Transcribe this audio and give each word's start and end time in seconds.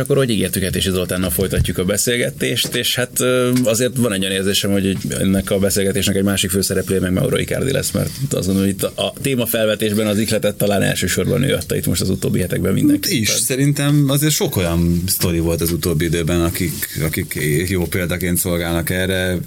Akkor, 0.00 0.16
hogy 0.16 0.30
ígértük, 0.30 0.74
és 0.76 0.88
Zoltánnal 0.90 1.30
folytatjuk 1.30 1.78
a 1.78 1.84
beszélgetést, 1.84 2.74
és 2.74 2.94
hát 2.94 3.20
azért 3.64 3.96
van 3.96 4.12
egy 4.12 4.20
olyan 4.20 4.32
érzésem, 4.32 4.70
hogy 4.70 4.96
ennek 5.08 5.50
a 5.50 5.58
beszélgetésnek 5.58 6.16
egy 6.16 6.22
másik 6.22 6.50
főszereplője 6.50 7.00
meg 7.00 7.12
Mauro 7.12 7.36
Icardi 7.36 7.72
lesz, 7.72 7.90
mert 7.90 8.10
azt 8.30 8.46
gondolom, 8.46 8.60
hogy 8.60 8.68
itt 8.68 8.82
a 8.82 9.12
témafelvetésben 9.22 10.06
az 10.06 10.18
ihletet 10.18 10.54
talán 10.54 10.82
elsősorban 10.82 11.42
ő 11.42 11.54
adta 11.54 11.76
itt 11.76 11.86
most 11.86 12.00
az 12.00 12.10
utóbbi 12.10 12.40
hetekben 12.40 12.72
mindenki. 12.72 13.20
Is, 13.20 13.28
szerintem 13.28 14.04
azért 14.08 14.32
sok 14.32 14.56
olyan 14.56 15.02
sztori 15.06 15.38
volt 15.38 15.60
az 15.60 15.72
utóbbi 15.72 16.04
időben, 16.04 16.40
akik, 16.40 17.00
akik 17.04 17.38
jó 17.68 17.86
példaként 17.86 18.38
szolgálnak 18.38 18.90
erre. 18.90 19.38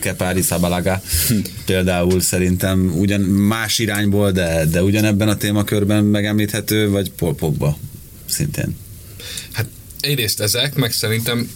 Kepári 0.00 0.42
Szabalaga 0.42 1.02
például 1.66 2.20
szerintem 2.20 2.92
ugyan 2.98 3.20
más 3.20 3.78
irányból, 3.78 4.30
de, 4.30 4.64
de 4.70 4.82
ugyanebben 4.82 5.28
a 5.28 5.36
témakörben 5.36 6.04
megemlíthető, 6.04 6.88
vagy 6.88 7.10
Paul 7.10 7.34
Pogba 7.34 7.78
szintén. 8.26 8.76
Hát 9.52 9.66
egyrészt 10.00 10.40
ezek, 10.40 10.74
meg 10.74 10.92
szerintem 10.92 11.50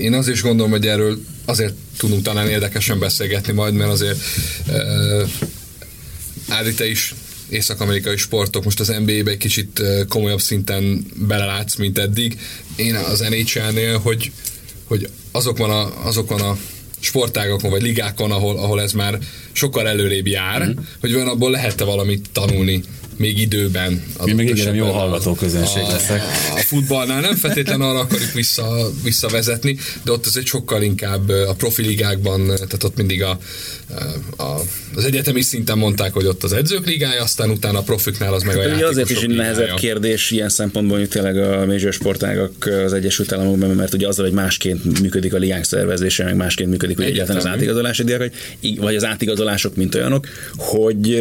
én 0.00 0.14
az 0.14 0.28
is 0.28 0.42
gondolom, 0.42 0.70
hogy 0.70 0.86
erről 0.86 1.18
azért 1.44 1.74
tudunk 1.98 2.22
talán 2.22 2.48
érdekesen 2.48 2.98
beszélgetni 2.98 3.52
majd, 3.52 3.74
mert 3.74 3.90
azért 3.90 4.18
uh, 4.68 5.28
Ádi, 6.48 6.74
te 6.74 6.88
is 6.88 7.14
észak-amerikai 7.48 8.16
sportok, 8.16 8.64
most 8.64 8.80
az 8.80 8.88
NBA-be 8.88 9.30
egy 9.30 9.36
kicsit 9.36 9.82
komolyabb 10.08 10.40
szinten 10.40 11.06
belelátsz, 11.14 11.76
mint 11.76 11.98
eddig. 11.98 12.38
Én 12.76 12.94
az 12.94 13.20
NHL-nél, 13.20 13.98
hogy, 13.98 14.32
hogy 14.84 15.08
azokon 15.32 15.70
a, 15.70 16.06
azokon 16.06 16.40
a 16.40 16.56
sportágokon 17.00 17.70
vagy 17.70 17.82
ligákon, 17.82 18.30
ahol, 18.30 18.56
ahol 18.58 18.80
ez 18.80 18.92
már 18.92 19.18
sokkal 19.52 19.88
előrébb 19.88 20.26
jár, 20.26 20.66
mm. 20.66 20.72
hogy 21.00 21.14
olyan 21.14 21.28
abból 21.28 21.50
lehet-e 21.50 21.84
valamit 21.84 22.28
tanulni 22.32 22.82
még 23.16 23.38
időben. 23.38 24.02
Mi 24.24 24.32
meg 24.32 24.48
igen, 24.48 24.74
jó 24.74 24.90
hallgató 24.90 25.34
közönség 25.34 25.82
a, 25.82 25.88
leszek. 25.92 26.22
A 26.54 26.58
futballnál 26.58 27.20
nem 27.20 27.34
feltétlenül 27.34 27.86
arra 27.86 27.98
akarjuk 27.98 28.32
vissza, 28.32 28.90
visszavezetni, 29.04 29.78
de 30.04 30.12
ott 30.12 30.26
az 30.26 30.36
egy 30.36 30.46
sokkal 30.46 30.82
inkább 30.82 31.28
a 31.28 31.54
profiligákban, 31.54 32.46
tehát 32.46 32.84
ott 32.84 32.96
mindig 32.96 33.22
a, 33.22 33.38
a, 34.36 34.60
az 34.94 35.04
egyetemi 35.04 35.40
szinten 35.40 35.78
mondták, 35.78 36.12
hogy 36.12 36.26
ott 36.26 36.42
az 36.44 36.52
edzők 36.52 36.86
ligája, 36.86 37.22
aztán 37.22 37.50
utána 37.50 37.78
a 37.78 37.82
profiknál 37.82 38.34
az 38.34 38.42
meg 38.42 38.56
a 38.56 38.68
hát, 38.68 38.82
Azért 38.82 39.10
is 39.10 39.22
egy 39.22 39.28
nehezebb 39.28 39.74
kérdés 39.74 40.30
ilyen 40.30 40.48
szempontból, 40.48 40.98
hogy 40.98 41.08
tényleg 41.08 41.38
a 41.38 41.66
major 41.66 41.92
sportágak 41.92 42.66
az 42.84 42.92
Egyesült 42.92 43.32
Államokban, 43.32 43.70
mert 43.70 43.94
ugye 43.94 44.08
azzal, 44.08 44.24
hogy 44.24 44.34
másként 44.34 45.00
működik 45.00 45.34
a 45.34 45.38
ligák 45.38 45.64
szervezése, 45.64 46.24
meg 46.24 46.36
másként 46.36 46.70
működik 46.70 46.96
hogy 46.96 47.06
egyáltalán 47.06 47.40
az 47.40 47.46
átigazolási 47.46 48.04
díjak, 48.04 48.30
vagy 48.76 48.96
az 48.96 49.04
átigazolások, 49.04 49.76
mint 49.76 49.94
olyanok, 49.94 50.26
hogy 50.56 51.14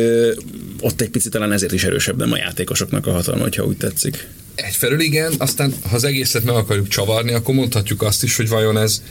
ott 0.80 1.02
egy 1.02 1.09
picit 1.09 1.32
talán 1.32 1.52
ezért 1.52 1.72
is 1.72 1.84
erősebb 1.86 2.17
nem 2.17 2.31
a 2.31 2.38
játékosoknak 2.38 3.08
a 3.08 3.11
hatalma, 3.11 3.41
hogyha 3.41 3.64
úgy 3.64 3.78
tetszik. 3.78 4.28
Egyfelől 4.55 5.00
igen, 5.00 5.33
aztán 5.38 5.73
ha 5.89 5.95
az 5.95 6.03
egészet 6.03 6.44
meg 6.44 6.55
akarjuk 6.55 6.88
csavarni, 6.88 7.33
akkor 7.33 7.55
mondhatjuk 7.55 8.02
azt 8.02 8.23
is, 8.23 8.36
hogy 8.36 8.50
vajon 8.50 8.78
ez, 8.78 9.02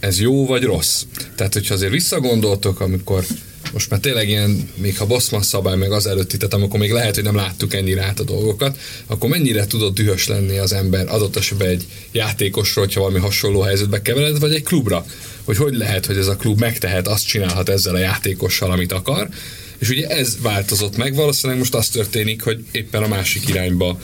ez 0.00 0.20
jó 0.20 0.46
vagy 0.46 0.62
rossz. 0.62 1.02
Tehát, 1.34 1.52
hogyha 1.52 1.74
azért 1.74 1.92
visszagondoltok, 1.92 2.80
amikor 2.80 3.24
most 3.72 3.90
már 3.90 4.00
tényleg 4.00 4.28
ilyen, 4.28 4.68
még 4.74 4.98
ha 4.98 5.06
Bossman 5.06 5.42
szabály 5.42 5.76
meg 5.76 5.92
az 5.92 6.06
előtti, 6.06 6.36
tehát 6.36 6.54
amikor 6.54 6.80
még 6.80 6.92
lehet, 6.92 7.14
hogy 7.14 7.24
nem 7.24 7.34
láttuk 7.34 7.74
ennyire 7.74 8.02
át 8.02 8.20
a 8.20 8.24
dolgokat, 8.24 8.78
akkor 9.06 9.30
mennyire 9.30 9.66
tudott 9.66 9.94
dühös 9.94 10.26
lenni 10.26 10.58
az 10.58 10.72
ember 10.72 11.08
adott 11.08 11.36
esetben 11.36 11.68
egy 11.68 11.86
játékosról, 12.12 12.84
hogyha 12.84 13.00
valami 13.00 13.18
hasonló 13.18 13.60
helyzetbe 13.60 14.02
kevered, 14.02 14.38
vagy 14.38 14.54
egy 14.54 14.62
klubra, 14.62 15.04
hogy 15.44 15.56
hogy 15.56 15.74
lehet, 15.74 16.06
hogy 16.06 16.16
ez 16.16 16.26
a 16.26 16.36
klub 16.36 16.58
megtehet, 16.58 17.08
azt 17.08 17.26
csinálhat 17.26 17.68
ezzel 17.68 17.94
a 17.94 17.98
játékossal, 17.98 18.70
amit 18.70 18.92
akar, 18.92 19.28
és 19.82 19.88
ugye 19.88 20.06
ez 20.06 20.36
változott 20.42 20.96
meg, 20.96 21.14
valószínűleg 21.14 21.58
most 21.58 21.74
az 21.74 21.88
történik, 21.88 22.42
hogy 22.42 22.64
éppen 22.72 23.02
a 23.02 23.08
másik 23.08 23.48
irányba 23.48 23.98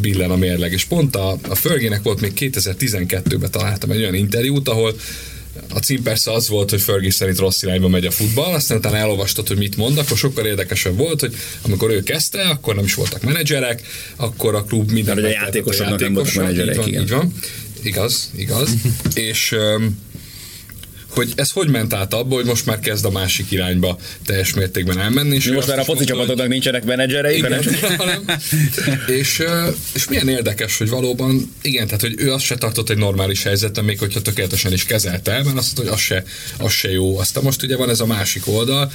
billen 0.00 0.30
a 0.30 0.36
mérleg. 0.36 0.72
És 0.72 0.84
pont 0.84 1.16
a, 1.16 1.38
a 1.48 1.54
Fergének 1.54 2.02
volt 2.02 2.20
még 2.20 2.32
2012-ben 2.38 3.50
találtam 3.50 3.90
egy 3.90 4.00
olyan 4.00 4.14
interjút, 4.14 4.68
ahol 4.68 4.94
a 5.68 5.78
cím 5.78 6.02
persze 6.02 6.32
az 6.32 6.48
volt, 6.48 6.70
hogy 6.70 6.80
Fergie 6.80 7.10
szerint 7.10 7.38
rossz 7.38 7.62
irányba 7.62 7.88
megy 7.88 8.06
a 8.06 8.10
futball, 8.10 8.54
aztán 8.54 8.78
utána 8.78 8.96
elolvastad, 8.96 9.48
hogy 9.48 9.56
mit 9.56 9.76
mond, 9.76 9.98
akkor 9.98 10.16
sokkal 10.16 10.46
érdekesebb 10.46 10.96
volt, 10.96 11.20
hogy 11.20 11.34
amikor 11.62 11.90
ő 11.90 12.02
kezdte, 12.02 12.42
akkor 12.42 12.74
nem 12.74 12.84
is 12.84 12.94
voltak 12.94 13.22
menedzserek, 13.22 13.82
akkor 14.16 14.54
a 14.54 14.64
klub 14.64 14.90
minden... 14.90 15.14
Mert 15.14 15.26
a 15.26 15.30
játékosoknak 15.30 16.00
nem 16.00 16.14
voltak 16.14 16.34
menedzserek, 16.34 16.74
így 16.74 16.76
van, 16.76 16.88
igen. 16.88 17.02
Így 17.02 17.10
van. 17.10 17.34
Igaz, 17.82 18.30
igaz. 18.36 18.70
és 19.14 19.52
um, 19.52 19.98
hogy 21.14 21.32
ez 21.36 21.50
hogy 21.50 21.68
ment 21.68 21.94
át 21.94 22.14
abba, 22.14 22.34
hogy 22.34 22.44
most 22.44 22.66
már 22.66 22.78
kezd 22.80 23.04
a 23.04 23.10
másik 23.10 23.50
irányba 23.50 23.98
teljes 24.26 24.54
mértékben 24.54 24.98
elmenni. 24.98 25.34
És 25.34 25.50
most 25.50 25.68
már 25.68 25.78
a 25.78 25.84
foci 25.84 26.04
csapatodnak 26.04 26.48
nincsenek 26.48 26.84
menedzserei. 26.84 27.36
Igen, 27.36 27.64
hanem, 27.96 28.24
és, 29.20 29.42
és 29.94 30.08
milyen 30.08 30.28
érdekes, 30.28 30.78
hogy 30.78 30.88
valóban, 30.88 31.54
igen, 31.62 31.86
tehát 31.86 32.00
hogy 32.00 32.14
ő 32.16 32.32
azt 32.32 32.44
se 32.44 32.54
tartott 32.54 32.90
egy 32.90 32.96
normális 32.96 33.42
helyzetben, 33.42 33.84
még 33.84 33.98
hogyha 33.98 34.22
tökéletesen 34.22 34.72
is 34.72 34.84
kezelte, 34.84 35.32
mert 35.32 35.56
azt 35.56 35.76
mondta, 35.76 35.82
hogy 35.82 35.92
az 35.92 36.00
se, 36.00 36.24
az 36.58 36.72
se 36.72 36.90
jó. 36.90 37.18
Aztán 37.18 37.42
most 37.42 37.62
ugye 37.62 37.76
van 37.76 37.90
ez 37.90 38.00
a 38.00 38.06
másik 38.06 38.48
oldal, 38.48 38.92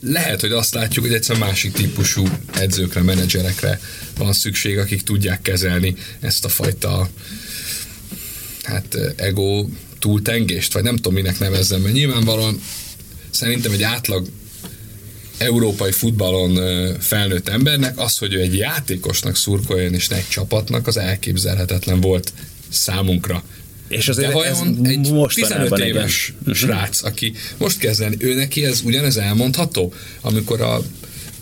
lehet, 0.00 0.40
hogy 0.40 0.52
azt 0.52 0.74
látjuk, 0.74 1.04
hogy 1.04 1.14
egyszer 1.14 1.38
másik 1.38 1.72
típusú 1.72 2.24
edzőkre, 2.54 3.02
menedzserekre 3.02 3.80
van 4.18 4.32
szükség, 4.32 4.78
akik 4.78 5.02
tudják 5.02 5.42
kezelni 5.42 5.94
ezt 6.20 6.44
a 6.44 6.48
fajta 6.48 7.08
hát 8.62 8.98
ego 9.16 9.66
túltengést, 10.04 10.72
vagy 10.72 10.82
nem 10.82 10.96
tudom 10.96 11.14
minek 11.14 11.38
nevezzem, 11.38 11.80
mert 11.80 11.94
nyilvánvalóan 11.94 12.60
szerintem 13.30 13.72
egy 13.72 13.82
átlag 13.82 14.26
európai 15.38 15.92
futballon 15.92 16.58
felnőtt 17.00 17.48
embernek 17.48 17.98
az, 17.98 18.18
hogy 18.18 18.34
ő 18.34 18.40
egy 18.40 18.56
játékosnak 18.56 19.36
szurkoljon 19.36 19.94
és 19.94 20.08
ne 20.08 20.16
egy 20.16 20.28
csapatnak, 20.28 20.86
az 20.86 20.96
elképzelhetetlen 20.96 22.00
volt 22.00 22.32
számunkra. 22.68 23.42
És 23.88 24.08
azért 24.08 24.32
De 24.32 24.44
ez 24.44 24.60
egy 24.82 25.12
15 25.34 25.78
éves 25.78 26.28
igen. 26.28 26.40
Mhm. 26.44 26.52
srác, 26.52 27.02
aki 27.02 27.32
most 27.58 27.78
kezdeni, 27.78 28.16
ő 28.18 28.34
neki 28.34 28.64
ez 28.64 28.80
ugyanez 28.84 29.16
elmondható, 29.16 29.92
amikor 30.20 30.60
a 30.60 30.82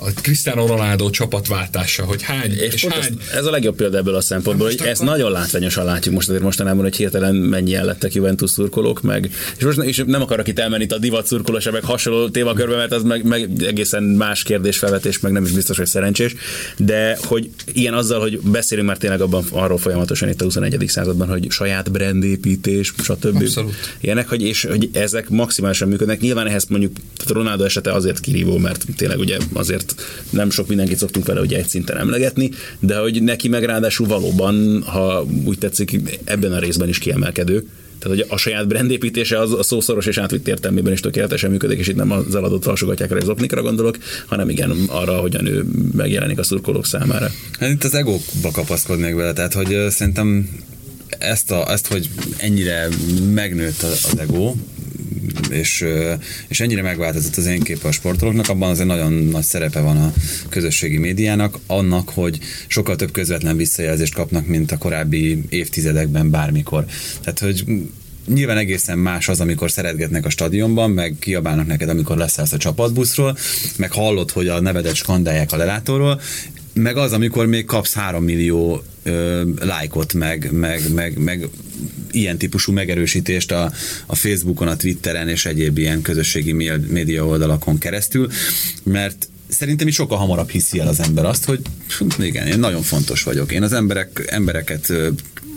a 0.04 0.10
Cristiano 0.20 0.66
Ronaldo 0.66 1.10
csapatváltása, 1.10 2.04
hogy 2.04 2.22
hány 2.22 2.52
és, 2.52 2.74
és 2.74 2.84
hány... 2.84 3.00
Ez, 3.00 3.36
ez 3.36 3.44
a 3.44 3.50
legjobb 3.50 3.76
példa 3.76 3.96
ebből 3.96 4.14
a 4.14 4.20
szempontból, 4.20 4.66
hogy 4.66 4.80
ezt 4.86 5.02
nagyon 5.02 5.30
látványosan 5.30 5.84
látjuk 5.84 6.14
most 6.14 6.28
azért 6.28 6.44
mostanában, 6.44 6.82
hogy 6.82 6.96
hirtelen 6.96 7.34
mennyien 7.34 7.84
lettek 7.84 8.14
Juventus 8.14 8.50
szurkolók, 8.50 9.02
meg 9.02 9.30
és 9.56 9.64
most 9.64 9.78
és 9.78 10.02
nem 10.06 10.22
akarok 10.22 10.48
itt 10.48 10.58
elmenni 10.58 10.82
itt 10.82 10.92
a 10.92 10.98
divat 10.98 11.26
szurkolósa, 11.26 11.70
meg 11.70 11.84
hasonló 11.84 12.28
témakörbe, 12.28 12.76
mert 12.76 12.92
az 12.92 13.02
meg, 13.02 13.24
meg 13.24 13.62
egészen 13.62 14.02
más 14.02 14.42
kérdésfelvetés, 14.42 15.20
meg 15.20 15.32
nem 15.32 15.44
is 15.44 15.50
biztos, 15.50 15.76
hogy 15.76 15.86
szerencsés, 15.86 16.34
de 16.76 17.19
hogy 17.22 17.50
igen, 17.72 17.94
azzal, 17.94 18.20
hogy 18.20 18.40
beszélünk 18.40 18.86
már 18.86 18.96
tényleg 18.96 19.20
abban 19.20 19.44
arról 19.50 19.78
folyamatosan 19.78 20.28
itt 20.28 20.40
a 20.40 20.44
21. 20.44 20.84
században, 20.86 21.28
hogy 21.28 21.50
saját 21.50 21.90
brandépítés, 21.90 22.92
stb. 23.02 23.36
Abszolút. 23.36 23.74
Ilyenek, 24.00 24.28
hogy, 24.28 24.42
és 24.42 24.64
hogy 24.64 24.88
ezek 24.92 25.28
maximálisan 25.28 25.88
működnek. 25.88 26.20
Nyilván 26.20 26.46
ehhez 26.46 26.64
mondjuk 26.69 26.96
Ronaldo 27.26 27.64
esete 27.64 27.92
azért 27.92 28.20
kirívó, 28.20 28.58
mert 28.58 28.84
tényleg 28.96 29.19
ugye 29.19 29.36
azért 29.52 29.91
nem 30.30 30.50
sok 30.50 30.69
mindenkit 30.69 30.98
szoktunk 30.98 31.26
vele 31.26 31.41
ugye 31.41 31.58
egy 31.58 31.69
szinten 31.69 31.97
emlegetni, 31.97 32.50
de 32.80 32.97
hogy 32.98 33.22
neki 33.22 33.48
meg 33.48 33.64
ráadásul 33.64 34.06
valóban, 34.06 34.82
ha 34.82 35.26
úgy 35.44 35.58
tetszik, 35.58 36.00
ebben 36.25 36.53
a 36.53 36.58
részben 36.58 36.88
is 36.88 36.98
kiemelkedő, 36.98 37.66
tehát, 38.02 38.16
hogy 38.16 38.26
a 38.28 38.36
saját 38.36 38.69
brandépítése 38.69 39.41
az 39.41 39.52
a 39.52 39.62
szószoros 39.62 40.06
és 40.06 40.19
átvitt 40.19 40.48
értelmében 40.48 40.92
is 40.92 41.00
tökéletesen 41.00 41.50
működik, 41.50 41.78
és 41.78 41.88
itt 41.88 41.96
nem 41.96 42.11
az 42.11 42.34
eladott 42.34 42.67
alsógatjákra 42.67 43.17
és 43.17 43.25
zoknikra 43.25 43.62
gondolok, 43.62 43.99
hanem 44.26 44.49
igen 44.49 44.70
arra, 44.87 45.17
hogyan 45.17 45.46
ő 45.46 45.64
megjelenik 45.96 46.38
a 46.38 46.43
szurkolók 46.43 46.87
számára. 46.87 47.31
Hát 47.58 47.70
itt 47.70 47.84
az 47.84 47.94
egóba 47.94 48.50
kapaszkodnék 48.52 49.14
vele, 49.14 49.32
tehát 49.32 49.52
hogy 49.52 49.87
szerintem 49.88 50.49
ezt, 51.19 51.50
a, 51.50 51.70
ezt, 51.70 51.87
hogy 51.87 52.08
ennyire 52.37 52.88
megnőtt 53.34 53.82
az 53.82 54.19
ego, 54.19 54.55
és, 55.50 55.84
és 56.48 56.60
ennyire 56.60 56.82
megváltozott 56.82 57.36
az 57.36 57.46
én 57.46 57.60
képe 57.60 57.88
a 57.88 57.92
sportolóknak, 57.92 58.48
abban 58.48 58.70
azért 58.70 58.88
nagyon 58.88 59.12
nagy 59.12 59.44
szerepe 59.44 59.80
van 59.80 59.96
a 59.96 60.12
közösségi 60.48 60.98
médiának, 60.98 61.58
annak, 61.66 62.08
hogy 62.08 62.38
sokkal 62.66 62.96
több 62.96 63.10
közvetlen 63.12 63.56
visszajelzést 63.56 64.14
kapnak, 64.14 64.46
mint 64.46 64.72
a 64.72 64.78
korábbi 64.78 65.42
évtizedekben 65.48 66.30
bármikor. 66.30 66.84
Tehát, 67.20 67.38
hogy 67.38 67.64
nyilván 68.26 68.56
egészen 68.56 68.98
más 68.98 69.28
az, 69.28 69.40
amikor 69.40 69.70
szeretgetnek 69.70 70.26
a 70.26 70.30
stadionban, 70.30 70.90
meg 70.90 71.16
kiabálnak 71.19 71.66
neked, 71.66 71.88
amikor 71.88 72.16
leszállsz 72.16 72.52
a 72.52 72.56
csapatbuszról, 72.56 73.36
meg 73.76 73.92
hallod, 73.92 74.30
hogy 74.30 74.48
a 74.48 74.60
nevedet 74.60 74.94
skandálják 74.94 75.52
a 75.52 75.56
lelátóról, 75.56 76.20
meg 76.72 76.96
az, 76.96 77.12
amikor 77.12 77.46
még 77.46 77.64
kapsz 77.64 77.92
három 77.92 78.24
millió 78.24 78.82
ö, 79.02 79.42
lájkot, 79.60 80.12
meg, 80.12 80.48
meg, 80.52 80.92
meg, 80.92 81.19
meg 81.19 81.48
ilyen 82.10 82.38
típusú 82.38 82.72
megerősítést 82.72 83.52
a, 83.52 83.72
a 84.06 84.14
Facebookon, 84.14 84.69
a 84.69 84.76
Twitteren 84.76 85.28
és 85.28 85.46
egyéb 85.46 85.78
ilyen 85.78 86.02
közösségi 86.02 86.52
média 86.88 87.26
oldalakon 87.26 87.78
keresztül, 87.78 88.28
mert 88.82 89.28
szerintem 89.48 89.86
is 89.86 89.94
sokkal 89.94 90.19
hamarabb 90.19 90.50
hiszi 90.50 90.78
el 90.78 90.88
az 90.88 91.00
ember 91.00 91.24
azt, 91.24 91.44
hogy 91.44 91.60
igen, 92.19 92.46
én 92.46 92.58
nagyon 92.58 92.82
fontos 92.82 93.22
vagyok. 93.22 93.52
Én 93.52 93.62
az 93.62 93.72
emberek, 93.72 94.24
embereket 94.26 94.92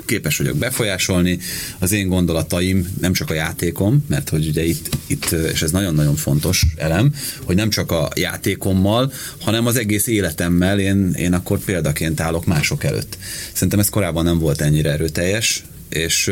képes 0.06 0.38
vagyok 0.38 0.58
befolyásolni 0.58 1.40
az 1.80 1.92
én 1.92 2.08
gondolataim, 2.08 2.94
nem 3.02 3.14
csak 3.14 3.30
a 3.30 3.34
játékom, 3.34 4.06
mert 4.08 4.30
hogy 4.30 4.48
ugye 4.48 4.66
itt, 4.66 4.90
itt 5.08 5.32
és 5.32 5.62
ez 5.62 5.72
nagyon-nagyon 5.72 6.16
fontos 6.16 6.66
elem, 6.78 7.14
hogy 7.44 7.56
nem 7.56 7.70
csak 7.70 7.92
a 7.92 8.10
játékommal, 8.16 9.12
hanem 9.42 9.66
az 9.66 9.76
egész 9.76 10.08
életemmel 10.08 10.80
én, 10.80 11.14
én 11.18 11.34
akkor 11.34 11.60
példaként 11.60 12.20
állok 12.20 12.46
mások 12.46 12.84
előtt. 12.84 13.18
Szerintem 13.54 13.80
ez 13.80 13.90
korábban 13.90 14.24
nem 14.24 14.40
volt 14.40 14.62
ennyire 14.62 14.92
erőteljes, 14.92 15.64
és, 15.90 16.32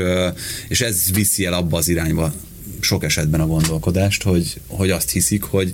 és 0.67 0.81
ez 0.81 1.01
viszi 1.13 1.45
el 1.45 1.53
abba 1.53 1.77
az 1.77 1.87
irányba 1.87 2.33
sok 2.79 3.03
esetben 3.03 3.39
a 3.39 3.47
gondolkodást, 3.47 4.23
hogy, 4.23 4.59
hogy 4.67 4.89
azt 4.89 5.11
hiszik, 5.11 5.43
hogy, 5.43 5.71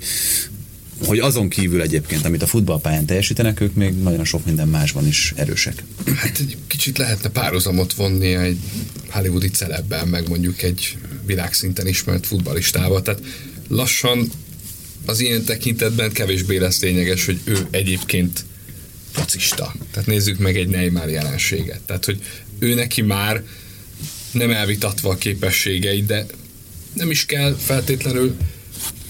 hogy 1.04 1.18
azon 1.18 1.48
kívül 1.48 1.80
egyébként, 1.80 2.24
amit 2.24 2.42
a 2.42 2.46
futballpályán 2.46 3.06
teljesítenek, 3.06 3.60
ők 3.60 3.74
még 3.74 3.94
nagyon 3.94 4.24
sok 4.24 4.44
minden 4.44 4.68
másban 4.68 5.06
is 5.06 5.32
erősek. 5.36 5.84
Hát 6.14 6.38
egy 6.38 6.56
kicsit 6.66 6.98
lehetne 6.98 7.28
párhuzamot 7.28 7.94
vonni 7.94 8.34
egy 8.34 8.58
hollywoodi 9.08 9.48
celebben, 9.48 10.08
meg 10.08 10.28
mondjuk 10.28 10.62
egy 10.62 10.96
világszinten 11.26 11.86
ismert 11.86 12.26
futballistával. 12.26 13.02
Tehát 13.02 13.20
lassan 13.68 14.30
az 15.06 15.20
ilyen 15.20 15.44
tekintetben 15.44 16.12
kevésbé 16.12 16.56
lesz 16.56 16.80
lényeges, 16.80 17.24
hogy 17.24 17.40
ő 17.44 17.66
egyébként 17.70 18.44
focista. 19.12 19.74
Tehát 19.90 20.08
nézzük 20.08 20.38
meg 20.38 20.56
egy 20.56 20.68
Neymar 20.68 21.08
jelenséget. 21.08 21.80
Tehát, 21.80 22.04
hogy 22.04 22.22
ő 22.58 22.74
neki 22.74 23.02
már 23.02 23.42
nem 24.32 24.50
elvitatva 24.50 25.10
a 25.10 25.16
képességeit, 25.16 26.06
de 26.06 26.26
nem 26.92 27.10
is 27.10 27.26
kell 27.26 27.56
feltétlenül 27.58 28.36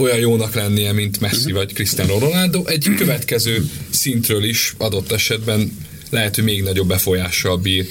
olyan 0.00 0.18
jónak 0.18 0.54
lennie, 0.54 0.92
mint 0.92 1.20
Messi 1.20 1.52
vagy 1.52 1.72
Cristiano 1.72 2.18
Ronaldo. 2.18 2.62
Egy 2.66 2.90
következő 2.96 3.70
szintről 3.90 4.44
is 4.44 4.74
adott 4.78 5.12
esetben 5.12 5.76
lehet, 6.10 6.34
hogy 6.34 6.44
még 6.44 6.62
nagyobb 6.62 6.88
befolyással 6.88 7.56
bír 7.56 7.86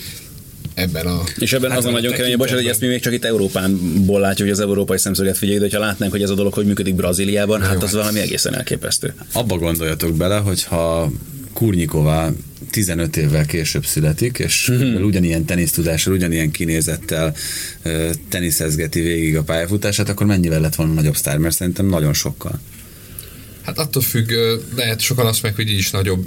ebben 0.74 1.06
a... 1.06 1.24
És 1.38 1.54
ebben 1.54 1.70
hát 1.70 1.80
az 1.80 1.86
a 1.86 1.90
nagyon 1.90 2.14
kemény, 2.14 2.38
bocsánat, 2.38 2.62
hogy 2.62 2.72
ezt 2.72 2.82
mi 2.82 2.88
még 2.88 3.02
csak 3.02 3.14
itt 3.14 3.26
Európánból 3.26 4.20
látjuk, 4.20 4.48
hogy 4.48 4.58
az 4.58 4.60
európai 4.64 4.98
szemszöget 4.98 5.38
figyeljük, 5.38 5.70
de 5.70 5.78
ha 5.78 5.84
látnánk, 5.84 6.12
hogy 6.12 6.22
ez 6.24 6.30
a 6.30 6.36
dolog 6.36 6.54
hogy 6.54 6.66
működik 6.66 6.96
Brazíliában, 6.96 7.62
hát 7.62 7.84
az 7.84 7.94
valami 7.94 8.20
egészen 8.20 8.56
elképesztő. 8.56 9.14
Abba 9.32 9.58
gondoljatok 9.58 10.16
bele, 10.16 10.38
hogyha 10.38 11.12
Kurnyiková 11.54 12.32
15 12.70 13.18
évvel 13.18 13.46
később 13.46 13.86
születik, 13.86 14.38
és 14.38 14.66
hmm. 14.66 15.04
ugyanilyen 15.04 15.46
tenisztudással, 15.46 16.14
ugyanilyen 16.14 16.52
kinézettel 16.52 17.36
teniszezgeti 18.30 19.02
végig 19.02 19.38
a 19.38 19.44
pályafutását, 19.44 20.10
akkor 20.10 20.26
mennyivel 20.26 20.60
lett 20.60 20.76
volna 20.76 20.94
nagyobb 20.94 21.16
sztár? 21.16 21.38
Mert 21.38 21.56
szerintem 21.56 21.86
nagyon 21.86 22.14
sokkal. 22.14 22.60
Hát 23.62 23.78
attól 23.80 24.02
függ, 24.02 24.32
lehet 24.76 25.00
sokan 25.00 25.26
azt 25.26 25.42
meg, 25.42 25.56
hogy 25.56 25.70
így 25.70 25.78
is 25.78 25.92
nagyobb 25.92 26.26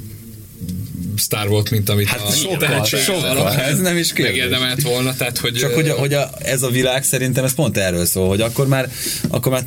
sztár 1.17 1.49
volt, 1.49 1.71
mint 1.71 1.89
amit 1.89 2.07
hát 2.07 2.21
a 2.21 2.31
sokkal, 2.31 2.85
sokkal, 2.85 3.53
ez 3.53 3.79
nem 3.79 3.97
is 3.97 4.13
kérdés. 4.13 4.35
Megérdemelt 4.37 4.83
volna, 4.83 5.15
tehát 5.15 5.39
hogy... 5.39 5.53
Csak 5.53 5.75
hogy, 5.75 5.89
a, 5.89 5.95
hogy 5.95 6.15
a, 6.15 6.31
ez 6.39 6.63
a 6.63 6.71
világ 6.71 7.05
szerintem 7.05 7.45
ez 7.45 7.55
pont 7.55 7.77
erről 7.77 8.05
szól, 8.05 8.29
hogy 8.29 8.41
akkor 8.41 8.67
már, 8.67 8.91
akkor 9.29 9.53
már 9.53 9.65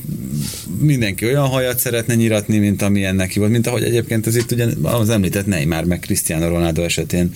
mindenki 0.86 1.26
olyan 1.26 1.48
hajat 1.48 1.80
szeretne 1.80 2.16
nyiratni, 2.16 2.58
mint 2.58 2.82
amilyen 2.82 3.16
neki 3.16 3.40
volt, 3.40 3.52
mint 3.52 3.68
ahogy 3.68 3.84
egyébként 3.84 4.28
ez 4.28 4.36
itt 4.36 4.52
ugye 4.52 4.68
az 4.82 5.10
említett 5.10 5.46
Neymar 5.46 5.84
meg 5.84 6.00
Cristiano 6.00 6.48
Ronaldo 6.48 6.84
esetén 6.84 7.32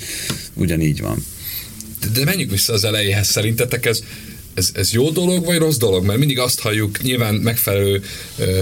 ugyanígy 0.54 1.02
van. 1.02 1.26
De, 2.00 2.08
de 2.20 2.24
menjünk 2.24 2.52
vissza 2.52 2.74
az 2.74 2.84
elejéhez, 2.84 3.28
szerintetek 3.28 3.86
ez 3.86 4.04
ez, 4.60 4.72
ez 4.74 4.94
jó 4.94 5.10
dolog, 5.10 5.46
vagy 5.46 5.58
rossz 5.58 5.78
dolog? 5.78 6.06
Mert 6.06 6.20
mindig 6.20 6.40
azt 6.40 6.60
halljuk, 6.60 7.02
nyilván 7.02 7.36
megfelelő 7.36 8.04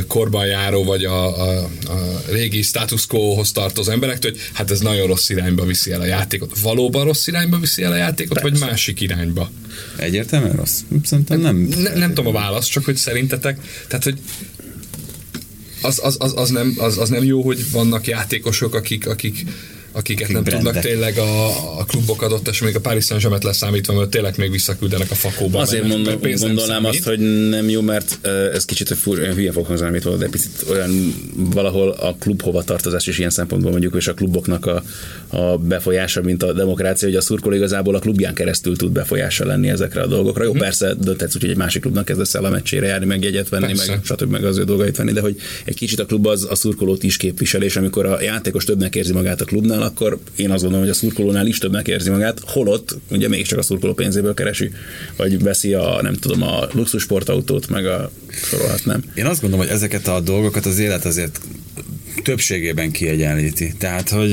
korban 0.08 0.46
járó, 0.46 0.84
vagy 0.84 1.06
a, 1.06 1.42
a, 1.42 1.64
a 1.88 2.22
régi 2.32 2.62
status 2.62 3.06
quo-hoz 3.06 3.52
tartozó 3.52 3.92
emberektől, 3.92 4.32
hogy 4.32 4.42
hát 4.54 4.72
ez 4.72 4.80
nagyon 4.80 5.08
rossz 5.08 5.30
irányba 5.30 5.66
viszi 5.66 5.92
el 5.92 6.02
a 6.02 6.06
játékot. 6.06 6.60
Valóban 6.60 7.06
rossz 7.06 7.28
irányba 7.28 7.60
viszi 7.60 7.84
el 7.84 7.92
a 7.92 7.96
játékot, 7.96 8.42
Persze. 8.42 8.60
vagy 8.60 8.70
másik 8.70 9.02
irányba? 9.02 9.52
Egyértelműen 9.98 10.56
rossz? 10.56 10.80
Szerintem 11.04 11.40
nem. 11.40 11.56
Ne, 11.56 11.94
nem 11.94 12.14
tudom 12.14 12.36
a 12.36 12.40
választ, 12.40 12.70
csak 12.70 12.86
hogy 12.86 12.96
szerintetek, 12.96 13.60
tehát 13.88 14.04
hogy 14.04 14.20
az, 15.88 16.18
az, 16.20 16.34
az, 16.36 16.50
nem, 16.50 16.74
az, 16.78 16.98
az 16.98 17.10
nem 17.10 17.24
jó, 17.24 17.42
hogy 17.42 17.72
vannak 17.72 18.08
játékosok, 18.08 18.74
akik, 18.74 19.08
akik 19.08 19.46
akiket 19.98 20.24
Akik 20.24 20.36
nem 20.36 20.44
brandek. 20.44 20.64
tudnak 20.64 20.84
tényleg 20.84 21.18
a, 21.18 21.48
a 21.80 21.84
klubok 21.84 22.22
adott, 22.22 22.48
és 22.48 22.62
még 22.62 22.76
a 22.76 22.80
Paris 22.80 23.06
Saint-Germain 23.06 23.42
leszámítva, 23.46 23.94
mert 23.94 24.10
tényleg 24.10 24.38
még 24.38 24.52
visszaküldenek 24.52 25.12
a 25.12 25.16
fakóba. 25.16 25.60
Azért 25.60 25.82
mert, 25.82 25.94
mondom, 25.94 26.20
mert 26.22 26.40
gondolnám 26.40 26.86
azt, 26.86 27.04
hogy 27.04 27.50
nem 27.50 27.70
jó, 27.70 27.82
mert 27.82 28.28
ez 28.54 28.66
kicsit 28.66 28.94
fur, 28.94 29.20
olyan 29.20 29.34
hülye 29.34 29.52
fog 29.52 29.66
hangzani, 29.66 29.90
amit 29.90 30.18
de 30.18 30.28
picit 30.30 30.66
olyan 30.70 31.16
valahol 31.36 31.90
a 31.90 32.16
klub 32.20 32.42
hova 32.42 32.64
tartozás 32.64 33.08
is 33.08 33.18
ilyen 33.18 33.30
szempontból 33.30 33.72
mondjuk, 33.72 33.96
és 33.96 34.08
a 34.08 34.14
kluboknak 34.14 34.66
a, 34.66 34.84
a 35.28 35.58
befolyása, 35.58 36.22
mint 36.22 36.44
a 36.44 36.54
demokrácia, 36.54 37.08
hogy 37.08 37.18
a 37.18 37.22
szurkoló 37.22 37.56
igazából 37.56 37.96
a 37.96 38.00
klubján 38.00 38.34
keresztül 38.34 38.78
tud 38.78 38.92
befolyása 38.92 39.46
lenni 39.46 39.70
ezekre 39.70 40.02
a 40.02 40.08
dolgokra. 40.08 40.44
Jó, 40.44 40.52
hm. 40.52 40.58
persze 40.58 40.94
dönthetsz 40.94 41.36
úgy, 41.36 41.42
hogy 41.42 41.50
egy 41.50 41.58
másik 41.58 41.82
klubnak 41.82 42.06
kezdesz 42.06 42.34
el 42.34 42.46
a 42.46 42.50
meccsére 42.50 42.88
járni, 42.88 43.06
meg 43.06 43.24
jegyet 43.24 43.50
venni, 43.50 43.66
persze. 43.66 43.92
meg 43.92 44.04
stb. 44.04 44.32
meg 44.32 44.44
az 44.44 44.58
ő 44.58 44.64
dolgait 44.64 44.98
venni, 44.98 45.12
de 45.12 45.22
hogy 45.22 45.36
egy 45.66 45.76
kicsit 45.76 46.00
a 46.00 46.06
klub 46.06 46.28
az 46.28 46.48
a 46.50 46.56
szurkolót 46.56 47.04
is 47.04 47.18
képvisel, 47.18 47.62
és 47.62 47.76
amikor 47.76 48.06
a 48.06 48.22
játékos 48.22 48.64
többnek 48.64 48.96
érzi 48.96 49.14
magát 49.14 49.42
a 49.42 49.46
klubnál, 49.46 49.82
akkor 49.88 50.20
én 50.36 50.52
azt 50.52 50.62
gondolom, 50.62 50.86
hogy 50.86 50.96
a 50.96 51.00
szurkolónál 51.00 51.48
is 51.48 51.58
többnek 51.58 51.88
érzi 51.88 52.10
magát, 52.10 52.42
holott 52.46 52.98
ugye 53.12 53.28
mégiscsak 53.28 53.60
a 53.60 53.62
szurkoló 53.62 53.94
pénzéből 53.94 54.34
keresi, 54.34 54.72
vagy 55.16 55.44
veszi 55.44 55.74
a, 55.74 56.00
nem 56.02 56.14
tudom, 56.14 56.42
a 56.44 56.68
luxus 56.72 57.02
sportautót, 57.02 57.70
meg 57.70 57.86
a 57.86 58.12
sorolhatnám. 58.32 59.04
Én 59.16 59.26
azt 59.26 59.42
gondolom, 59.42 59.66
hogy 59.66 59.76
ezeket 59.76 60.08
a 60.08 60.20
dolgokat 60.20 60.66
az 60.66 60.80
élet 60.80 61.06
azért 61.06 61.40
többségében 62.24 62.92
kiegyenlíti. 62.92 63.74
Tehát, 63.78 64.10
hogy 64.10 64.32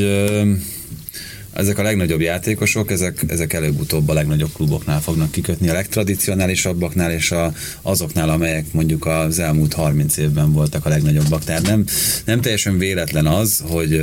ezek 1.55 1.79
a 1.79 1.83
legnagyobb 1.83 2.21
játékosok, 2.21 2.91
ezek, 2.91 3.25
ezek 3.27 3.53
előbb-utóbb 3.53 4.09
a 4.09 4.13
legnagyobb 4.13 4.53
kluboknál 4.53 5.01
fognak 5.01 5.31
kikötni, 5.31 5.69
a 5.69 5.73
legtradicionálisabbaknál 5.73 7.13
és 7.13 7.31
a, 7.31 7.53
azoknál, 7.83 8.31
amelyek 8.31 8.73
mondjuk 8.73 9.07
az 9.07 9.39
elmúlt 9.39 9.73
30 9.73 10.17
évben 10.17 10.53
voltak 10.53 10.87
a 10.87 10.89
legnagyobbak. 10.89 11.45
Tehát 11.45 11.63
nem, 11.63 11.85
nem 12.25 12.41
teljesen 12.41 12.79
véletlen 12.79 13.27
az, 13.27 13.63
hogy 13.67 14.01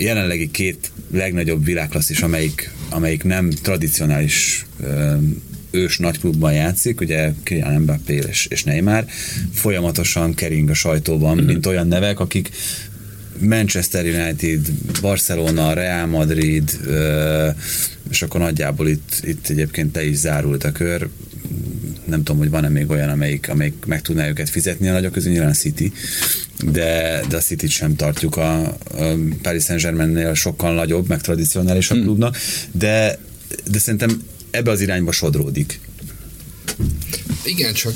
jelenlegi 0.00 0.50
két 0.50 0.90
legnagyobb 1.12 1.64
világklasszis, 1.64 2.20
amelyik, 2.20 2.70
amelyik 2.88 3.24
nem 3.24 3.50
tradicionális 3.50 4.66
ős 5.70 5.98
nagyklubban 5.98 6.52
játszik, 6.52 7.00
ugye 7.00 7.32
Kylian 7.42 7.80
Mbappé 7.80 8.22
és, 8.28 8.46
és 8.46 8.64
Neymar, 8.64 9.04
folyamatosan 9.52 10.34
kering 10.34 10.70
a 10.70 10.74
sajtóban, 10.74 11.36
mm-hmm. 11.36 11.46
mint 11.46 11.66
olyan 11.66 11.86
nevek, 11.86 12.20
akik 12.20 12.50
Manchester 13.38 14.04
United, 14.04 14.70
Barcelona, 15.00 15.72
Real 15.72 16.06
Madrid, 16.06 16.80
és 18.10 18.22
akkor 18.22 18.40
nagyjából 18.40 18.88
itt, 18.88 19.20
itt 19.22 19.48
egyébként 19.48 19.92
te 19.92 20.04
is 20.04 20.16
zárult 20.16 20.64
a 20.64 20.72
kör. 20.72 21.08
Nem 22.10 22.22
tudom, 22.22 22.40
hogy 22.40 22.50
van-e 22.50 22.68
még 22.68 22.90
olyan, 22.90 23.08
amelyik, 23.08 23.48
amelyik 23.48 23.84
meg 23.86 24.02
tudná 24.02 24.28
őket 24.28 24.50
fizetni 24.50 24.88
a 24.88 24.92
nagyok 24.92 25.12
közül, 25.12 25.32
nyilván 25.32 25.52
City, 25.52 25.92
de, 26.64 27.20
de 27.28 27.36
a 27.36 27.40
city 27.40 27.68
sem 27.68 27.96
tartjuk 27.96 28.36
a, 28.36 28.62
a 28.62 28.76
Paris 29.42 29.64
Saint-Germainnél 29.64 30.34
sokkal 30.34 30.74
nagyobb, 30.74 31.08
meg 31.08 31.20
tradicionálisabb 31.20 31.96
hmm. 31.96 32.06
klubnak, 32.06 32.36
de, 32.72 33.18
de 33.70 33.78
szerintem 33.78 34.22
ebbe 34.50 34.70
az 34.70 34.80
irányba 34.80 35.12
sodródik. 35.12 35.80
Igen, 37.44 37.72
csak 37.72 37.94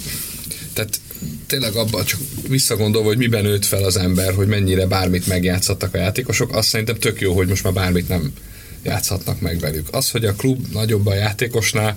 tehát 0.72 1.00
tényleg 1.46 1.74
abban 1.74 2.04
csak 2.04 2.20
visszagondolva, 2.48 3.08
hogy 3.08 3.16
miben 3.16 3.42
nőtt 3.42 3.64
fel 3.64 3.84
az 3.84 3.96
ember, 3.96 4.34
hogy 4.34 4.46
mennyire 4.46 4.86
bármit 4.86 5.26
megjátszhattak 5.26 5.94
a 5.94 5.98
játékosok, 5.98 6.56
azt 6.56 6.68
szerintem 6.68 6.98
tök 6.98 7.20
jó, 7.20 7.34
hogy 7.34 7.48
most 7.48 7.64
már 7.64 7.72
bármit 7.72 8.08
nem 8.08 8.32
játszhatnak 8.82 9.40
meg 9.40 9.58
velük. 9.58 9.88
Az, 9.90 10.10
hogy 10.10 10.24
a 10.24 10.34
klub 10.34 10.66
nagyobb 10.72 11.06
a 11.06 11.14
játékosnál, 11.14 11.96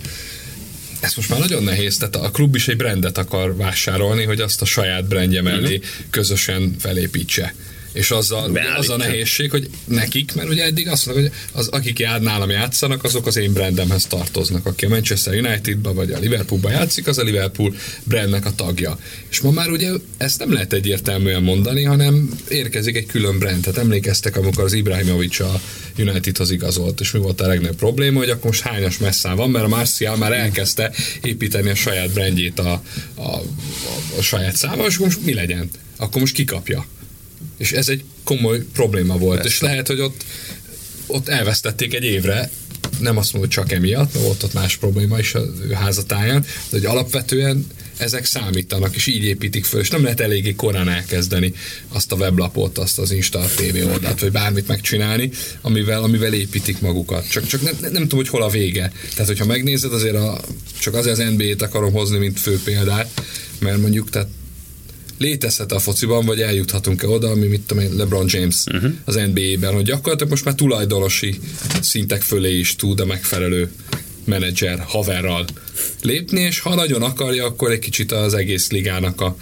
ez 1.00 1.14
most 1.16 1.30
már 1.30 1.40
nagyon 1.40 1.64
nehéz, 1.64 1.98
tehát 1.98 2.16
a 2.16 2.32
klub 2.32 2.56
is 2.56 2.68
egy 2.68 2.78
brandet 2.78 3.18
akar 3.18 3.56
vásárolni, 3.56 4.24
hogy 4.24 4.42
azt 4.42 4.62
a 4.62 4.66
saját 4.66 5.08
brandje 5.08 5.42
mellé 5.42 5.80
közösen 6.10 6.76
felépítse 6.80 7.54
és 7.98 8.12
az 8.12 8.32
a, 8.32 8.50
az 8.78 8.90
a 8.90 8.98
nehézség, 8.98 9.52
hogy 9.52 9.70
nekik, 9.86 10.34
mert 10.36 10.50
ugye 10.50 10.64
eddig 10.64 10.88
azt 10.88 11.06
mondják, 11.06 11.34
hogy 11.52 11.62
az, 11.62 11.68
akik 11.68 12.00
jár, 12.00 12.22
nálam 12.22 12.50
játszanak, 12.50 13.04
azok 13.04 13.26
az 13.26 13.38
én 13.38 13.54
brandemhez 13.54 14.06
tartoznak. 14.06 14.66
Aki 14.66 14.86
a 14.86 14.90
Manchester 14.90 15.34
Unitedba 15.34 15.94
vagy 15.94 16.12
a 16.12 16.20
Liverpoolba 16.20 16.70
játszik, 16.70 17.08
az 17.08 17.18
a 17.18 17.24
Liverpool 17.24 17.76
brandnek 18.04 18.46
a 18.46 18.56
tagja. 18.56 19.00
És 19.30 19.40
ma 19.40 19.52
már 19.52 19.70
ugye 19.70 19.92
ezt 20.18 20.40
nem 20.40 20.54
lehet 20.54 20.74
egyértelműen 20.74 21.44
mondani, 21.44 21.84
hanem 21.84 22.30
érkezik 22.50 22.96
egy 22.96 23.06
külön 23.06 23.40
brand. 23.40 23.62
Tehát 23.62 23.78
emlékeztek, 23.80 24.38
amikor 24.38 24.64
az 24.64 24.74
Ibrahimovic 24.74 25.40
a 25.40 25.62
Unitedhoz 25.98 26.52
igazolt, 26.52 27.00
és 27.00 27.12
mi 27.12 27.20
volt 27.20 27.42
a 27.42 27.48
legnagyobb 27.48 27.76
probléma, 27.76 28.20
hogy 28.20 28.30
akkor 28.30 28.46
most 28.46 28.62
hányas 28.62 28.98
messzán 28.98 29.36
van, 29.36 29.50
mert 29.50 29.66
a 29.66 29.68
Martial 29.68 30.18
már 30.18 30.34
elkezdte 30.34 30.92
építeni 31.24 31.70
a 31.70 31.76
saját 31.76 32.14
brandjét 32.14 32.60
a, 32.60 32.82
a, 33.16 33.22
a, 33.22 33.42
a 34.18 34.22
saját 34.22 34.56
száma, 34.56 34.86
és 34.86 34.98
most 34.98 35.26
mi 35.26 35.34
legyen? 35.34 35.70
Akkor 35.98 36.22
most 36.22 36.34
kikapja. 36.34 36.86
És 37.58 37.72
ez 37.72 37.90
egy 37.90 38.04
komoly 38.24 38.66
probléma 38.74 39.18
volt. 39.18 39.42
Persze. 39.42 39.54
És 39.54 39.62
lehet, 39.62 39.88
hogy 39.88 40.00
ott, 40.00 40.24
ott 41.08 41.28
elvesztették 41.28 41.94
egy 41.94 42.04
évre, 42.04 42.50
nem 43.00 43.18
azt 43.18 43.34
mondom, 43.34 43.52
hogy 43.52 43.64
csak 43.64 43.72
emiatt, 43.72 44.14
mert 44.14 44.26
volt 44.26 44.44
ott 44.44 44.54
más 44.54 44.78
probléma 44.78 45.20
is 45.20 45.34
az 45.34 45.48
ő 45.62 45.72
házatáján, 45.72 46.42
de 46.42 46.78
hogy 46.78 46.86
alapvetően 46.86 47.68
ezek 47.98 48.26
számítanak, 48.26 48.96
és 48.96 49.08
így 49.08 49.24
építik 49.24 49.66
föl, 49.66 49.82
és 49.82 49.90
nem 49.90 50.04
lehet 50.04 50.20
eléggé 50.20 50.56
korán 50.56 50.90
elkezdeni 50.90 51.54
azt 51.88 52.12
a 52.12 52.16
weblapot, 52.16 52.78
azt 52.78 53.00
az 53.00 53.12
Insta 53.12 53.40
TV 53.40 53.76
oldalt, 53.92 54.20
vagy 54.20 54.32
bármit 54.32 54.68
megcsinálni, 54.68 55.30
amivel, 55.62 56.04
amivel 56.04 56.34
építik 56.34 56.82
magukat. 56.82 57.30
Csak, 57.30 57.48
csak 57.48 57.62
nem, 57.62 57.74
nem, 57.82 57.92
nem 57.92 58.02
tudom, 58.02 58.20
hogy 58.20 58.30
hol 58.30 58.44
a 58.44 58.50
vége. 58.50 58.92
Tehát, 59.10 59.28
hogyha 59.28 59.46
megnézed, 59.46 59.94
azért 59.94 60.16
a, 60.16 60.42
csak 60.80 60.94
azért 60.94 61.20
az 61.20 61.34
NBA-t 61.38 61.62
akarom 61.62 61.92
hozni, 61.92 62.18
mint 62.18 62.40
fő 62.40 62.60
példát, 62.64 63.22
mert 63.60 63.78
mondjuk, 63.78 64.10
tehát 64.10 64.28
létezhet 65.18 65.72
a 65.72 65.80
fociban, 65.80 66.26
vagy 66.26 66.42
eljuthatunk-e 66.42 67.08
oda, 67.08 67.30
ami 67.30 67.48
mit 67.48 67.62
tudom 67.62 67.84
én, 67.84 67.96
LeBron 67.96 68.26
James 68.28 68.64
uh-huh. 68.72 68.92
az 69.06 69.16
NBA-ben, 69.16 69.74
hogy 69.74 69.84
gyakorlatilag 69.84 70.30
most 70.32 70.46
már 70.46 70.54
tulajdonosi 70.54 71.40
szintek 71.82 72.22
fölé 72.22 72.58
is 72.58 72.76
tud 72.76 73.00
a 73.00 73.06
megfelelő 73.06 73.72
menedzser 74.24 74.80
haverral 74.80 75.46
lépni, 76.02 76.42
és 76.42 76.60
ha 76.60 76.76
nagyon 76.76 77.02
akarja, 77.02 77.46
akkor 77.46 77.72
egy 77.72 77.80
kicsit 77.80 78.12
az 78.12 78.34
egész 78.34 78.72
ligának 78.72 79.22
a 79.22 79.38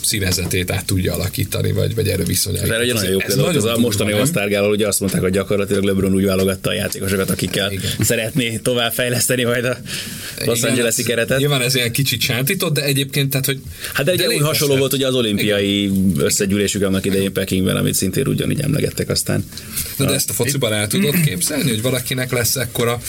színezetét 0.00 0.70
át 0.70 0.84
tudja 0.84 1.14
alakítani, 1.14 1.72
vagy, 1.72 1.94
vagy 1.94 2.08
erre 2.08 2.24
viszonylag. 2.24 2.62
Ez 2.62 2.70
egy 2.70 2.94
nagyon 2.94 3.10
jó 3.10 3.18
példa, 3.18 3.52
ez 3.52 3.64
a 3.64 3.78
mostani 3.78 4.12
osztárgáló, 4.12 4.70
ugye 4.70 4.86
azt 4.86 5.00
mondták, 5.00 5.20
hogy 5.20 5.32
gyakorlatilag 5.32 5.82
LeBron 5.82 6.14
úgy 6.14 6.24
válogatta 6.24 6.70
a 6.70 6.72
játékosokat, 6.72 7.30
akikkel 7.30 7.72
Igen. 7.72 7.90
szeretné 8.00 8.56
tovább 8.62 8.92
fejleszteni 8.92 9.44
majd 9.44 9.64
a 9.64 9.76
Los 10.44 10.62
Angeles-i 10.62 11.02
keretet. 11.02 11.38
Nyilván 11.38 11.60
ez 11.60 11.74
ilyen 11.74 11.92
kicsit 11.92 12.20
sántított, 12.20 12.74
de 12.74 12.82
egyébként, 12.84 13.30
tehát, 13.30 13.46
hogy... 13.46 13.60
Hát 13.92 14.06
de 14.06 14.12
egy 14.12 14.18
de 14.18 14.44
hasonló 14.44 14.76
volt 14.76 14.92
ugye 14.92 15.06
az 15.06 15.14
olimpiai 15.14 15.82
Igen. 15.82 16.12
összegyűlésük 16.18 16.82
annak 16.82 17.04
idején 17.04 17.32
Pekingben, 17.32 17.76
amit 17.76 17.94
szintén 17.94 18.26
ugyanígy 18.26 18.60
emlegettek 18.60 19.08
aztán. 19.08 19.44
De, 19.96 20.04
de 20.04 20.12
ezt 20.12 20.30
a 20.30 20.32
fociban 20.32 20.72
el 20.72 20.86
tudod 20.86 21.20
képzelni, 21.24 21.68
hogy 21.68 21.82
valakinek 21.82 22.32
lesz 22.32 22.56
ekkora 22.56 23.00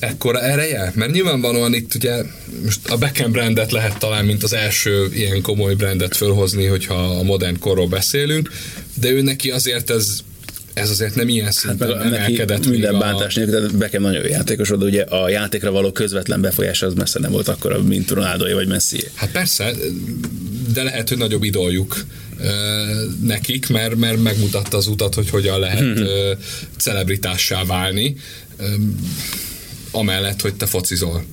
ekkora 0.00 0.40
ereje? 0.40 0.92
Mert 0.94 1.12
nyilvánvalóan 1.12 1.74
itt 1.74 1.94
ugye 1.94 2.22
most 2.64 2.88
a 2.88 2.96
Beckham 2.96 3.32
brandet 3.32 3.72
lehet 3.72 3.98
talán, 3.98 4.24
mint 4.24 4.42
az 4.42 4.52
első 4.52 5.08
ilyen 5.14 5.42
komoly 5.42 5.74
brandet 5.74 6.16
fölhozni, 6.16 6.64
hogyha 6.64 6.94
a 6.94 7.22
modern 7.22 7.58
korról 7.58 7.88
beszélünk, 7.88 8.50
de 8.94 9.10
ő 9.10 9.22
neki 9.22 9.50
azért 9.50 9.90
ez 9.90 10.20
ez 10.74 10.90
azért 10.90 11.14
nem 11.14 11.28
ilyen 11.28 11.50
szinten 11.50 11.96
hát 11.96 12.06
emelkedett. 12.06 12.66
Minden 12.66 12.98
bántás 12.98 13.34
nélkül, 13.34 13.60
de 13.60 13.76
Beckham 13.76 14.02
nagyon 14.02 14.22
jó 14.22 14.28
játékos 14.30 14.68
volt, 14.68 14.82
ugye 14.82 15.02
a 15.02 15.28
játékra 15.28 15.70
való 15.70 15.92
közvetlen 15.92 16.40
befolyása 16.40 16.86
az 16.86 16.94
messze 16.94 17.18
nem 17.18 17.30
volt 17.30 17.48
akkora, 17.48 17.82
mint 17.82 18.10
Ronaldo 18.10 18.54
vagy 18.54 18.68
Messi. 18.68 19.04
Hát 19.14 19.30
persze, 19.30 19.72
de 20.72 20.82
lehet, 20.82 21.08
hogy 21.08 21.18
nagyobb 21.18 21.42
idoljuk 21.42 22.04
nekik, 23.22 23.68
mert, 23.68 23.96
mert 23.96 24.22
megmutatta 24.22 24.76
az 24.76 24.86
utat, 24.86 25.14
hogy 25.14 25.30
hogyan 25.30 25.60
lehet 25.60 25.98
hmm. 25.98 26.06
celebritássá 26.76 27.64
válni 27.64 28.16
amellett, 29.90 30.40
hogy 30.40 30.54
te 30.54 30.66
focizol. 30.66 31.24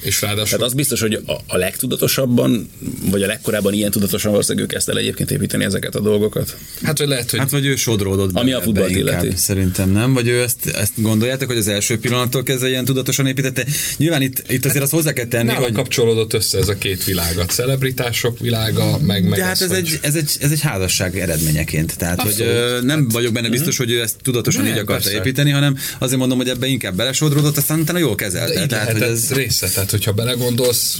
És 0.00 0.20
ráadásul... 0.20 0.58
Tehát 0.58 0.62
az 0.62 0.74
biztos, 0.74 1.00
hogy 1.00 1.14
a, 1.26 1.32
a 1.46 1.56
legtudatosabban, 1.56 2.70
vagy 3.10 3.22
a 3.22 3.26
legkorábban 3.26 3.72
ilyen 3.72 3.90
tudatosan 3.90 4.30
valószínűleg 4.30 4.68
ő 4.68 4.72
kezdte 4.72 4.92
el 4.92 4.98
egyébként 4.98 5.30
építeni 5.30 5.64
ezeket 5.64 5.94
a 5.94 6.00
dolgokat. 6.00 6.56
Hát, 6.82 6.98
vagy 6.98 7.08
lehet, 7.08 7.30
hogy... 7.30 7.38
Hát, 7.38 7.50
vagy 7.50 7.66
ő 7.66 7.76
sodródott 7.76 8.30
Ami 8.32 8.52
a 8.52 8.60
futballt 8.60 8.90
illeti. 8.90 9.30
Szerintem 9.36 9.90
nem. 9.90 10.12
Vagy 10.14 10.28
ő 10.28 10.42
ezt, 10.42 10.66
ezt 10.66 10.92
gondoljátok, 10.96 11.48
hogy 11.48 11.56
az 11.56 11.68
első 11.68 11.98
pillanattól 11.98 12.42
kezdve 12.42 12.68
ilyen 12.68 12.84
tudatosan 12.84 13.26
építette. 13.26 13.66
Nyilván 13.96 14.22
itt, 14.22 14.38
itt 14.48 14.64
azért 14.64 14.74
hát, 14.74 14.82
azt 14.82 14.92
hozzá 14.92 15.12
kell 15.12 15.26
tenni, 15.26 15.52
hogy... 15.52 15.72
kapcsolódott 15.72 16.32
össze 16.32 16.58
ez 16.58 16.68
a 16.68 16.74
két 16.74 17.04
világ, 17.04 17.38
a 17.38 17.44
celebritások 17.44 18.38
világa, 18.38 18.98
meg, 18.98 19.28
meg 19.28 19.38
De 19.38 19.44
hát 19.44 19.60
ez, 19.60 19.68
hogy... 19.68 19.76
egy, 19.76 19.98
ez, 20.02 20.14
egy, 20.14 20.30
ez 20.40 20.50
egy 20.50 20.60
házasság 20.60 21.18
eredményeként. 21.18 21.96
Tehát, 21.96 22.20
Abszolút. 22.20 22.52
hogy 22.52 22.84
nem 22.84 23.02
hát, 23.02 23.12
vagyok 23.12 23.32
benne 23.32 23.48
biztos, 23.48 23.76
hogy 23.76 23.90
ő 23.90 24.00
ezt 24.00 24.16
tudatosan 24.22 24.62
nem, 24.62 24.72
így 24.72 24.78
akarta 24.78 25.02
persze. 25.02 25.18
építeni, 25.18 25.50
hanem 25.50 25.76
azért 25.98 26.18
mondom, 26.18 26.38
hogy 26.38 26.48
ebbe 26.48 26.66
inkább 26.66 26.96
belesodródott, 26.96 27.56
aztán 27.56 27.80
utána 27.80 27.98
jól 27.98 28.14
kezelte. 28.14 28.66
Tehát, 28.66 28.92
hogy 28.92 29.02
ez 29.02 29.32
része, 29.32 29.68
tehát 29.88 30.04
hogyha 30.04 30.24
belegondolsz, 30.24 30.98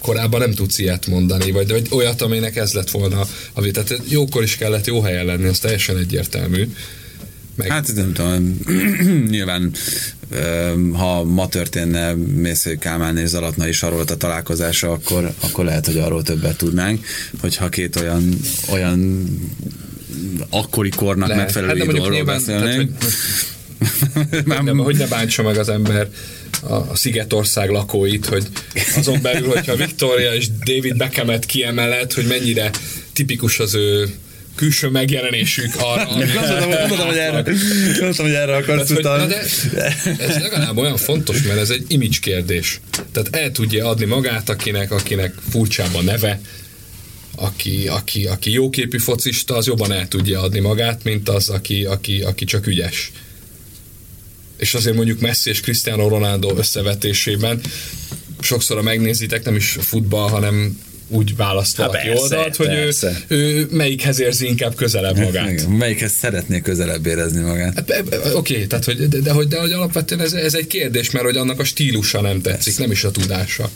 korábban 0.00 0.40
nem 0.40 0.52
tudsz 0.52 0.78
ilyet 0.78 1.06
mondani, 1.06 1.50
vagy, 1.50 1.70
vagy 1.70 1.86
olyat, 1.90 2.22
aminek 2.22 2.56
ez 2.56 2.72
lett 2.72 2.90
volna 2.90 3.26
a 3.52 3.60
vita. 3.60 3.82
Tehát 3.82 4.04
jókor 4.08 4.42
is 4.42 4.56
kellett 4.56 4.86
jó 4.86 5.00
helyen 5.00 5.24
lenni, 5.24 5.46
az 5.46 5.58
teljesen 5.58 5.96
egyértelmű. 5.96 6.72
Meg... 7.54 7.70
Hát 7.70 7.94
nem 7.94 8.12
tudom, 8.12 8.60
nyilván 9.34 9.72
ha 10.92 11.24
ma 11.24 11.48
történne 11.48 12.12
Mésző 12.14 12.74
Kálmán 12.74 13.18
és 13.18 13.28
Zalatnai 13.28 13.72
Sarolt 13.72 14.10
a 14.10 14.16
találkozása, 14.16 14.90
akkor, 14.90 15.32
akkor 15.40 15.64
lehet, 15.64 15.86
hogy 15.86 15.98
arról 15.98 16.22
többet 16.22 16.56
tudnánk, 16.56 17.06
hogyha 17.40 17.68
két 17.68 17.96
olyan, 17.96 18.38
olyan 18.70 19.28
akkori 20.50 20.88
kornak 20.88 21.28
lehet. 21.28 21.42
megfelelő 21.44 21.78
hát, 21.78 21.92
idolról 21.92 22.24
beszélnénk. 22.24 23.02
hogy, 23.02 23.10
hogy, 24.14 24.46
nem, 24.46 24.78
hogy 24.78 24.96
ne 24.96 25.06
bántsa 25.06 25.42
meg 25.42 25.58
az 25.58 25.68
ember 25.68 26.08
a 26.62 26.96
Szigetország 26.96 27.70
lakóit, 27.70 28.26
hogy 28.26 28.46
azon 28.96 29.22
belül, 29.22 29.48
hogyha 29.48 29.76
Victoria 29.76 30.34
és 30.34 30.48
David 30.64 30.96
Beckhamet 30.96 31.46
kiemelet, 31.46 32.12
hogy 32.12 32.26
mennyire 32.26 32.70
tipikus 33.12 33.58
az 33.58 33.74
ő 33.74 34.14
külső 34.54 34.88
megjelenésük 34.88 35.74
arra. 35.78 36.08
Gondoltam, 36.08 37.06
hogy 37.06 37.16
erre, 37.16 37.42
gondoltam, 37.92 38.24
hogy 38.24 38.34
erre 38.34 38.56
akarsz 38.56 38.90
utalni. 38.90 39.34
Ez 40.18 40.38
legalább 40.40 40.76
olyan 40.76 40.96
fontos, 40.96 41.42
mert 41.42 41.58
ez 41.58 41.70
egy 41.70 41.84
image 41.88 42.18
kérdés. 42.20 42.80
Tehát 43.12 43.36
el 43.36 43.50
tudja 43.52 43.88
adni 43.88 44.04
magát, 44.04 44.48
akinek, 44.48 44.90
akinek 44.90 45.34
furcsább 45.50 45.94
a 45.94 46.02
neve, 46.02 46.40
aki, 47.36 47.88
aki, 47.88 48.26
aki 48.26 48.52
jóképű 48.52 48.98
focista, 48.98 49.56
az 49.56 49.66
jobban 49.66 49.92
el 49.92 50.08
tudja 50.08 50.40
adni 50.40 50.60
magát, 50.60 51.04
mint 51.04 51.28
az, 51.28 51.48
aki, 51.48 51.84
aki, 51.84 52.22
aki 52.22 52.44
csak 52.44 52.66
ügyes 52.66 53.12
és 54.56 54.74
azért 54.74 54.96
mondjuk 54.96 55.20
Messi 55.20 55.50
és 55.50 55.60
Cristiano 55.60 56.08
Ronaldo 56.08 56.56
összevetésében 56.56 57.60
sokszor, 58.40 58.76
ha 58.76 58.82
megnézitek, 58.82 59.44
nem 59.44 59.56
is 59.56 59.76
futball, 59.80 60.28
hanem 60.28 60.78
úgy 61.08 61.36
választ 61.36 61.76
valaki 61.76 62.06
persze, 62.06 62.22
oldalt, 62.22 62.56
hogy 62.56 62.68
ő, 62.68 62.90
ő 63.28 63.66
melyikhez 63.70 64.20
érzi 64.20 64.46
inkább 64.46 64.74
közelebb 64.74 65.18
magát. 65.18 65.50
Igen, 65.50 65.70
melyikhez 65.70 66.12
szeretné 66.12 66.60
közelebb 66.60 67.06
érezni 67.06 67.40
magát. 67.40 67.74
Hát, 67.74 68.04
Oké, 68.34 68.54
okay, 68.54 68.66
tehát 68.66 68.84
hogy, 68.84 69.08
de, 69.08 69.18
de, 69.18 69.32
hogy, 69.32 69.48
de 69.48 69.60
hogy 69.60 69.72
alapvetően 69.72 70.20
ez, 70.20 70.32
ez 70.32 70.54
egy 70.54 70.66
kérdés, 70.66 71.10
mert 71.10 71.24
hogy 71.24 71.36
annak 71.36 71.60
a 71.60 71.64
stílusa 71.64 72.20
nem 72.20 72.40
tetszik, 72.40 72.64
persze. 72.64 72.82
nem 72.82 72.90
is 72.90 73.04
a 73.04 73.10
tudása. 73.10 73.70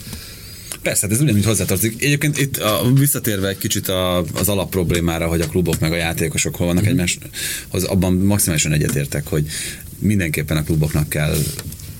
Persze, 0.81 1.01
hát 1.01 1.15
ez 1.15 1.21
ugyanúgy 1.21 1.45
hozzátartozik. 1.45 2.03
Egyébként 2.03 2.37
itt 2.37 2.57
a, 2.57 2.91
visszatérve 2.93 3.47
egy 3.47 3.57
kicsit 3.57 3.87
a, 3.87 4.17
az 4.33 4.49
alapproblémára, 4.49 5.27
hogy 5.27 5.41
a 5.41 5.47
klubok 5.47 5.79
meg 5.79 5.91
a 5.91 5.95
játékosok 5.95 6.55
hol 6.55 6.67
vannak 6.67 6.83
mm-hmm. 6.83 6.91
egymáshoz, 6.91 7.83
abban 7.83 8.13
maximálisan 8.13 8.71
egyetértek, 8.71 9.27
hogy 9.27 9.45
mindenképpen 10.01 10.57
a 10.57 10.63
kluboknak 10.63 11.09
kell 11.09 11.35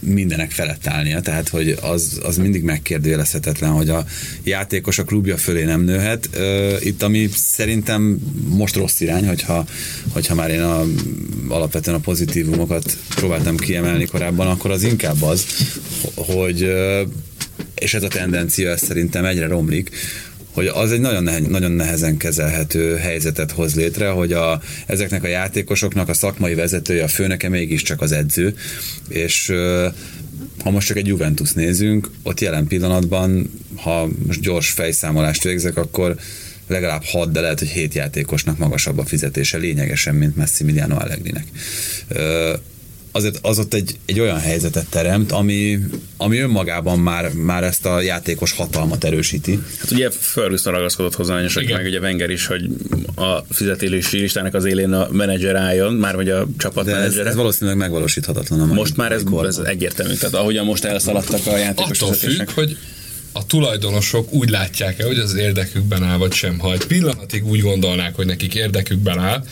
mindenek 0.02 0.52
felett 0.52 0.88
állnia, 0.88 1.22
tehát 1.22 1.50
hogy 1.50 1.78
az, 1.82 2.20
az 2.24 2.38
mindig 2.38 2.64
megkérdőjelezhetetlen, 2.64 3.72
hogy 3.72 3.90
a 3.90 4.06
játékos 4.44 4.98
a 4.98 5.04
klubja 5.04 5.38
fölé 5.38 5.64
nem 5.64 5.82
nőhet. 5.82 6.30
Itt 6.80 7.02
ami 7.02 7.30
szerintem 7.36 8.18
most 8.50 8.76
rossz 8.76 9.00
irány, 9.00 9.28
hogyha, 9.28 9.66
hogyha 10.10 10.36
már 10.36 10.50
én 10.50 10.62
a, 10.62 10.86
alapvetően 11.48 11.98
a 11.98 12.00
pozitívumokat 12.00 12.98
próbáltam 13.16 13.58
kiemelni 13.58 14.06
korábban, 14.06 14.48
akkor 14.48 14.72
az 14.72 14.84
inkább 14.84 15.22
az, 15.22 15.46
hogy 16.16 16.72
és 17.76 17.94
ez 17.94 18.04
a 18.04 18.08
tendencia 18.08 18.70
ez 18.70 18.82
szerintem 18.82 19.26
egyre 19.26 19.48
romlik, 19.48 19.90
hogy 20.52 20.68
az 20.68 20.92
egy 20.92 21.00
nagyon, 21.00 21.24
nehe, 21.24 21.40
nagyon 21.40 21.72
nehezen 21.72 22.18
kezelhető 22.18 22.96
helyzetet 22.96 23.52
hoz 23.52 23.76
létre, 23.76 24.10
hogy 24.10 24.34
a, 24.34 24.62
ezeknek 24.86 25.24
a 25.24 25.28
játékosoknak 25.28 26.10
a 26.10 26.14
szakmai 26.14 26.54
vezetője, 26.54 27.04
a 27.04 27.08
főnöke 27.08 27.50
mégiscsak 27.50 28.02
az 28.02 28.12
edző, 28.12 28.56
és 29.08 29.54
ha 30.64 30.70
most 30.70 30.88
csak 30.88 30.98
egy 30.98 31.08
Juventus 31.08 31.52
nézünk, 31.52 32.10
ott 32.24 32.40
jelen 32.40 32.68
pillanatban, 32.68 33.52
ha 33.76 34.10
most 34.26 34.42
gyors 34.42 34.70
fejszámolást 34.70 35.44
végzek, 35.44 35.78
akkor 35.78 36.16
legalább 36.68 37.04
6, 37.04 37.32
de 37.32 37.42
lehet, 37.42 37.60
hogy 37.60 37.68
7 37.68 37.94
játékosnak 37.94 38.58
magasabb 38.58 38.98
a 38.98 39.06
fizetése 39.06 39.58
lényegesen, 39.58 40.16
mint 40.16 40.36
Massimiliano 40.36 40.96
Allegrinek 40.96 41.46
azért 43.12 43.40
az 43.42 43.60
ott 43.60 43.74
egy, 43.74 43.96
egy 44.06 44.20
olyan 44.20 44.40
helyzetet 44.40 44.86
teremt, 44.90 45.32
ami, 45.32 45.80
ami 46.18 46.38
önmagában 46.38 47.00
már, 47.00 47.34
már 47.34 47.64
ezt 47.64 47.86
a 47.86 48.02
játékos 48.02 48.52
hatalmat 48.52 49.04
erősíti. 49.04 49.60
Hát 49.80 49.92
ugye 49.92 50.10
Ferguson 50.10 50.74
ragaszkodott 50.74 51.16
hozzá, 51.16 51.44
és 51.44 51.54
meg 51.54 51.86
ugye 51.86 52.00
Wenger 52.00 52.30
is, 52.30 52.46
hogy 52.46 52.70
a 53.16 53.38
fizetési 53.50 54.18
listának 54.18 54.54
az 54.54 54.66
élén 54.66 54.94
a 54.94 55.08
menedzser 55.12 55.56
álljon, 55.56 55.94
már 55.94 56.16
hogy 56.16 56.30
a 56.30 56.48
csapat 56.58 56.86
De 56.86 56.96
ez, 56.96 57.16
ez, 57.16 57.36
valószínűleg 57.36 57.80
megvalósíthatatlan. 57.80 58.60
A 58.60 58.66
most 58.66 58.98
már 58.98 59.12
ez, 59.12 59.24
ez 59.44 59.58
egyértelmű, 59.58 60.14
tehát 60.14 60.36
ahogyan 60.36 60.66
most 60.66 60.84
elszaladtak 60.84 61.46
a 61.46 61.58
játékos 61.58 62.02
Attól 62.02 62.14
függ, 62.14 62.50
hogy 62.50 62.78
a 63.32 63.46
tulajdonosok 63.46 64.34
úgy 64.34 64.50
látják-e, 64.50 65.06
hogy 65.06 65.18
az 65.18 65.36
érdekükben 65.36 66.04
áll, 66.04 66.18
vagy 66.18 66.34
sem. 66.34 66.60
Ha 66.60 66.74
egy 66.74 66.86
pillanatig 66.86 67.46
úgy 67.46 67.62
gondolnák, 67.62 68.16
hogy 68.16 68.26
nekik 68.26 68.56
érdekükben 68.56 69.20
áll, 69.20 69.44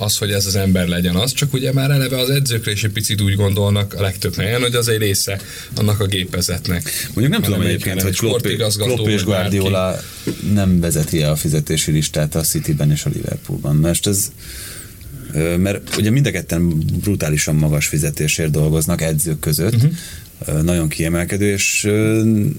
az, 0.00 0.16
hogy 0.16 0.30
ez 0.30 0.46
az 0.46 0.56
ember 0.56 0.88
legyen 0.88 1.14
az, 1.14 1.32
csak 1.32 1.52
ugye 1.52 1.72
már 1.72 1.90
eleve 1.90 2.18
az 2.18 2.30
edzőkre 2.30 2.70
is 2.70 2.84
egy 2.84 2.92
picit 2.92 3.20
úgy 3.20 3.34
gondolnak 3.34 3.94
a 3.94 4.00
legtöbb 4.00 4.34
helyen, 4.34 4.60
hogy 4.60 4.74
az 4.74 4.88
egy 4.88 4.98
része 4.98 5.40
annak 5.74 6.00
a 6.00 6.06
gépezetnek. 6.06 6.90
Mondjuk 7.06 7.28
nem 7.28 7.42
tudom 7.42 7.60
egyébként, 7.60 8.02
hogy 8.02 8.16
Klopp, 8.16 8.46
Klopp 8.76 9.06
és 9.06 9.24
Guardiola 9.24 10.00
nem 10.52 10.80
vezeti 10.80 11.22
a 11.22 11.36
fizetési 11.36 11.90
listát 11.90 12.34
a 12.34 12.40
Cityben 12.40 12.90
és 12.90 13.04
a 13.04 13.10
Liverpoolban. 13.12 13.76
Mert 13.76 14.06
ez 14.06 14.32
mert 15.56 15.96
ugye 15.96 16.10
mind 16.10 16.26
a 16.26 16.30
ketten 16.30 16.78
brutálisan 16.78 17.54
magas 17.54 17.86
fizetésért 17.86 18.50
dolgoznak 18.50 19.02
edzők 19.02 19.38
között, 19.38 19.74
uh-huh. 19.74 20.62
nagyon 20.62 20.88
kiemelkedő, 20.88 21.52
és 21.52 21.88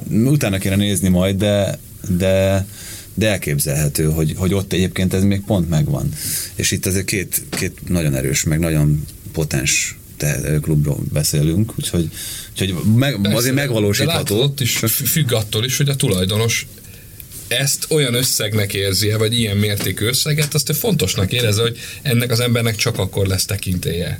utána 0.10 0.58
kéne 0.58 0.75
nézni 0.75 1.08
majd, 1.08 1.36
de 1.36 1.79
de, 2.08 2.65
de 3.19 3.27
elképzelhető, 3.27 4.03
hogy, 4.05 4.33
hogy 4.38 4.53
ott 4.53 4.73
egyébként 4.73 5.13
ez 5.13 5.23
még 5.23 5.41
pont 5.41 5.69
megvan. 5.69 6.09
És 6.55 6.71
itt 6.71 6.85
azért 6.85 7.05
két, 7.05 7.41
két 7.49 7.89
nagyon 7.89 8.15
erős, 8.15 8.43
meg 8.43 8.59
nagyon 8.59 9.05
potens 9.31 9.97
te, 10.17 10.59
klubról 10.61 10.99
beszélünk, 11.13 11.73
úgyhogy, 11.77 12.09
úgyhogy 12.51 12.75
meg, 12.95 13.19
Persze, 13.21 13.38
azért 13.38 13.55
De 13.55 13.61
megvalósítható. 13.61 14.35
látod, 14.35 14.49
ott 14.49 14.59
is 14.59 14.77
függ 14.88 15.31
attól 15.31 15.65
is, 15.65 15.77
hogy 15.77 15.89
a 15.89 15.95
tulajdonos 15.95 16.67
ezt 17.47 17.85
olyan 17.89 18.13
összegnek 18.13 18.73
érzi 18.73 19.11
vagy 19.11 19.39
ilyen 19.39 19.57
mértékű 19.57 20.05
összeget, 20.05 20.53
azt 20.53 20.69
ő 20.69 20.73
fontosnak 20.73 21.31
érezze, 21.31 21.61
hogy 21.61 21.77
ennek 22.01 22.31
az 22.31 22.39
embernek 22.39 22.75
csak 22.75 22.97
akkor 22.97 23.27
lesz 23.27 23.45
tekintélye. 23.45 24.19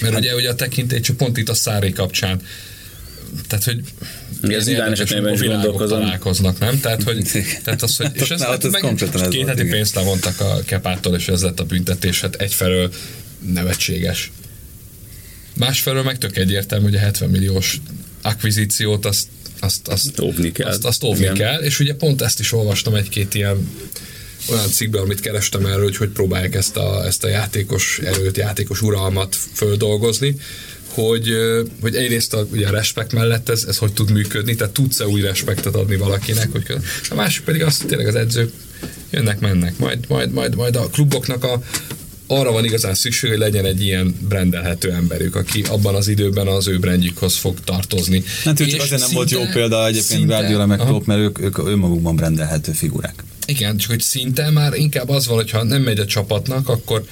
Mert 0.00 0.16
ugye, 0.16 0.34
ugye 0.34 0.50
a 0.50 0.54
tekintély 0.54 1.00
csak 1.00 1.16
pont 1.16 1.38
itt 1.38 1.48
a 1.48 1.54
szári 1.54 1.92
kapcsán 1.92 2.40
tehát, 3.48 3.64
hogy 3.64 3.80
Igen, 4.42 4.60
az 4.60 4.66
Iván 4.66 4.92
esetében 4.92 5.32
is 5.32 5.40
gondolkozom. 5.40 6.00
találkoznak, 6.00 6.58
nem? 6.58 6.80
Tehát, 6.80 7.02
hogy, 7.02 7.30
tehát 7.64 7.82
az, 7.82 7.96
hogy 7.96 8.10
és 8.12 8.20
Hát 8.28 8.30
ezt 8.30 8.48
ott 8.48 8.64
ez 8.64 8.82
meg, 8.82 9.02
ez 9.14 9.28
két 9.28 9.46
heti 9.46 9.64
pénzt 9.64 9.94
levontak 9.94 10.40
a 10.40 10.60
kepától, 10.64 11.14
és 11.14 11.28
ez 11.28 11.42
lett 11.42 11.60
a 11.60 11.64
büntetés, 11.64 12.20
hát 12.20 12.34
egyfelől 12.34 12.92
nevetséges. 13.52 14.32
Másfelől 15.56 16.02
meg 16.02 16.18
tök 16.18 16.36
egyértelmű, 16.36 16.84
hogy 16.84 16.94
a 16.94 16.98
70 16.98 17.30
milliós 17.30 17.80
akvizíciót 18.22 19.06
azt 19.06 19.26
azt, 19.60 19.88
azt, 19.88 20.20
Óvni 20.20 20.52
kell. 20.52 20.68
Azt, 20.68 20.84
azt 20.84 21.04
óvni 21.04 21.22
Igen. 21.22 21.34
kell, 21.34 21.60
és 21.60 21.80
ugye 21.80 21.94
pont 21.94 22.22
ezt 22.22 22.40
is 22.40 22.52
olvastam 22.52 22.94
egy-két 22.94 23.34
ilyen 23.34 23.68
olyan 24.50 24.70
cikkben, 24.70 25.02
amit 25.02 25.20
kerestem 25.20 25.66
erről, 25.66 25.82
hogy 25.82 25.96
hogy 25.96 26.08
próbálják 26.08 26.54
ezt 26.54 26.76
a, 26.76 27.06
ezt 27.06 27.24
a 27.24 27.28
játékos 27.28 27.98
erőt, 28.04 28.36
játékos 28.36 28.82
uralmat 28.82 29.36
földolgozni, 29.52 30.36
hogy, 30.94 31.32
hogy 31.80 31.94
egyrészt 31.94 32.34
a, 32.34 32.46
ugye 32.52 32.68
a 32.68 32.70
respekt 32.70 33.12
mellett 33.12 33.48
ez, 33.48 33.64
ez 33.68 33.76
hogy 33.76 33.92
tud 33.92 34.10
működni, 34.10 34.54
tehát 34.54 34.72
tudsz-e 34.72 35.06
új 35.06 35.20
respektet 35.20 35.74
adni 35.74 35.96
valakinek, 35.96 36.52
hogy 36.52 36.64
a 37.10 37.14
másik 37.14 37.44
pedig 37.44 37.62
az, 37.62 37.78
hogy 37.78 37.86
tényleg 37.86 38.06
az 38.06 38.14
edzők 38.14 38.52
jönnek, 39.10 39.40
mennek, 39.40 39.78
majd, 39.78 39.98
majd, 40.08 40.32
majd, 40.32 40.54
majd 40.54 40.76
a 40.76 40.86
kluboknak 40.86 41.44
a, 41.44 41.62
arra 42.26 42.52
van 42.52 42.64
igazán 42.64 42.94
szükség, 42.94 43.30
hogy 43.30 43.38
legyen 43.38 43.64
egy 43.64 43.82
ilyen 43.82 44.16
brendelhető 44.28 44.90
emberük, 44.90 45.36
aki 45.36 45.62
abban 45.62 45.94
az 45.94 46.08
időben 46.08 46.46
az 46.46 46.68
ő 46.68 46.78
brandjükhoz 46.78 47.36
fog 47.36 47.60
tartozni. 47.64 48.22
Hát 48.44 48.60
ő 48.60 48.66
csak 48.66 48.80
azért 48.80 49.00
nem 49.00 49.10
volt 49.12 49.30
jó 49.30 49.44
példa 49.52 49.86
egyébként 49.86 50.26
Guardiola 50.26 50.66
meg. 50.66 50.78
Klopp, 50.78 51.06
mert 51.06 51.20
ők, 51.20 51.40
ők 51.40 51.58
önmagukban 51.58 52.16
rendelhető 52.16 52.72
figurák. 52.72 53.24
Igen, 53.46 53.76
csak 53.76 53.90
hogy 53.90 54.00
szinte 54.00 54.50
már 54.50 54.74
inkább 54.74 55.08
az 55.08 55.26
van, 55.26 55.36
hogyha 55.36 55.62
nem 55.62 55.82
megy 55.82 55.98
a 55.98 56.06
csapatnak, 56.06 56.68
akkor 56.68 57.04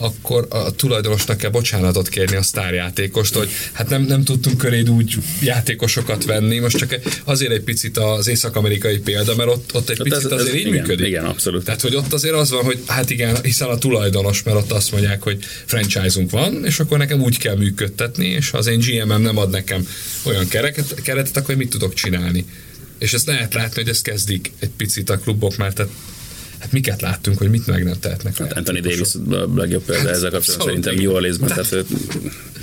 akkor 0.00 0.46
a 0.50 0.70
tulajdonosnak 0.70 1.36
kell 1.36 1.50
bocsánatot 1.50 2.08
kérni 2.08 2.36
a 2.36 2.42
sztárjátékost, 2.42 3.34
hogy 3.34 3.48
hát 3.72 3.88
nem, 3.88 4.02
nem 4.02 4.24
tudtunk 4.24 4.56
köréd 4.58 4.90
úgy 4.90 5.14
játékosokat 5.42 6.24
venni, 6.24 6.58
most 6.58 6.76
csak 6.76 6.98
azért 7.24 7.52
egy 7.52 7.60
picit 7.62 7.98
az 7.98 8.26
észak-amerikai 8.28 8.98
példa, 8.98 9.34
mert 9.36 9.50
ott, 9.50 9.74
ott 9.74 9.88
egy 9.88 10.00
Ott 10.00 10.08
picit 10.08 10.24
ez- 10.24 10.32
ez- 10.32 10.40
azért 10.40 10.54
így 10.54 10.66
igen, 10.66 10.80
működik. 10.80 11.06
igen, 11.06 11.24
abszolút. 11.24 11.64
Tehát, 11.64 11.80
hogy 11.80 11.94
ott 11.94 12.12
azért 12.12 12.34
az 12.34 12.50
van, 12.50 12.64
hogy 12.64 12.82
hát 12.86 13.10
igen, 13.10 13.42
hiszen 13.42 13.68
a 13.68 13.78
tulajdonos, 13.78 14.42
mert 14.42 14.56
ott 14.56 14.72
azt 14.72 14.92
mondják, 14.92 15.22
hogy 15.22 15.38
franchise-unk 15.64 16.30
van, 16.30 16.64
és 16.64 16.80
akkor 16.80 16.98
nekem 16.98 17.20
úgy 17.22 17.38
kell 17.38 17.56
működtetni, 17.56 18.26
és 18.26 18.50
ha 18.50 18.58
az 18.58 18.66
én 18.66 18.78
GM-em 18.78 19.22
nem 19.22 19.36
ad 19.36 19.50
nekem 19.50 19.88
olyan 20.22 20.48
kereket, 20.48 20.94
keretet, 21.02 21.36
akkor 21.36 21.54
mit 21.54 21.70
tudok 21.70 21.94
csinálni? 21.94 22.44
És 22.98 23.12
ezt 23.12 23.26
lehet 23.26 23.54
látni, 23.54 23.82
hogy 23.82 23.90
ezt 23.90 24.02
kezdik 24.02 24.52
egy 24.58 24.70
picit 24.76 25.10
a 25.10 25.18
klubok 25.18 25.56
már, 25.56 25.72
tehát 25.72 25.92
hát 26.58 26.72
miket 26.72 27.00
láttunk, 27.00 27.38
hogy 27.38 27.50
mit 27.50 27.66
meg 27.66 27.84
nem 27.84 27.94
tehetnek. 28.00 28.36
Hát 28.36 28.52
Anthony 28.52 28.80
Davis 28.80 29.14
a 29.30 29.56
legjobb 29.56 29.82
példa 29.82 30.08
ezzel 30.08 30.30
kapcsolatban 30.30 30.38
Abszolút, 30.38 30.62
szerintem. 30.62 30.94
New 30.94 31.12
Orleansban, 31.12 31.48
tehát 31.48 31.72
ő- 31.72 31.84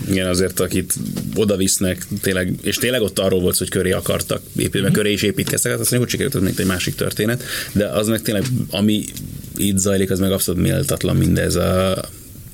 igen, 0.10 0.28
azért 0.28 0.60
akit 0.60 0.94
oda 1.36 1.56
visznek, 1.56 2.06
tényleg, 2.22 2.54
és 2.62 2.76
tényleg 2.76 3.02
ott 3.02 3.20
arról 3.20 3.42
volt, 3.42 3.58
hogy 3.58 3.70
köré 3.70 3.92
akartak 3.92 4.42
építeni, 4.56 4.84
mert 4.84 4.96
köré 4.96 5.12
is 5.12 5.22
építkeztek, 5.22 5.72
hát 5.72 5.82
azt 5.82 5.92
mondjuk, 5.92 6.12
hogy 6.12 6.20
sikerült, 6.20 6.36
az 6.36 6.52
még 6.52 6.60
egy 6.60 6.72
másik 6.72 6.96
történet, 6.96 7.44
de 7.72 7.88
az 7.88 8.08
meg 8.08 8.22
tényleg, 8.22 8.44
ami 8.70 9.06
itt 9.58 9.78
zajlik, 9.78 10.12
az 10.12 10.20
meg 10.20 10.32
abszolút 10.32 10.62
méltatlan 10.62 11.16
mindez 11.16 11.56
a 11.56 12.10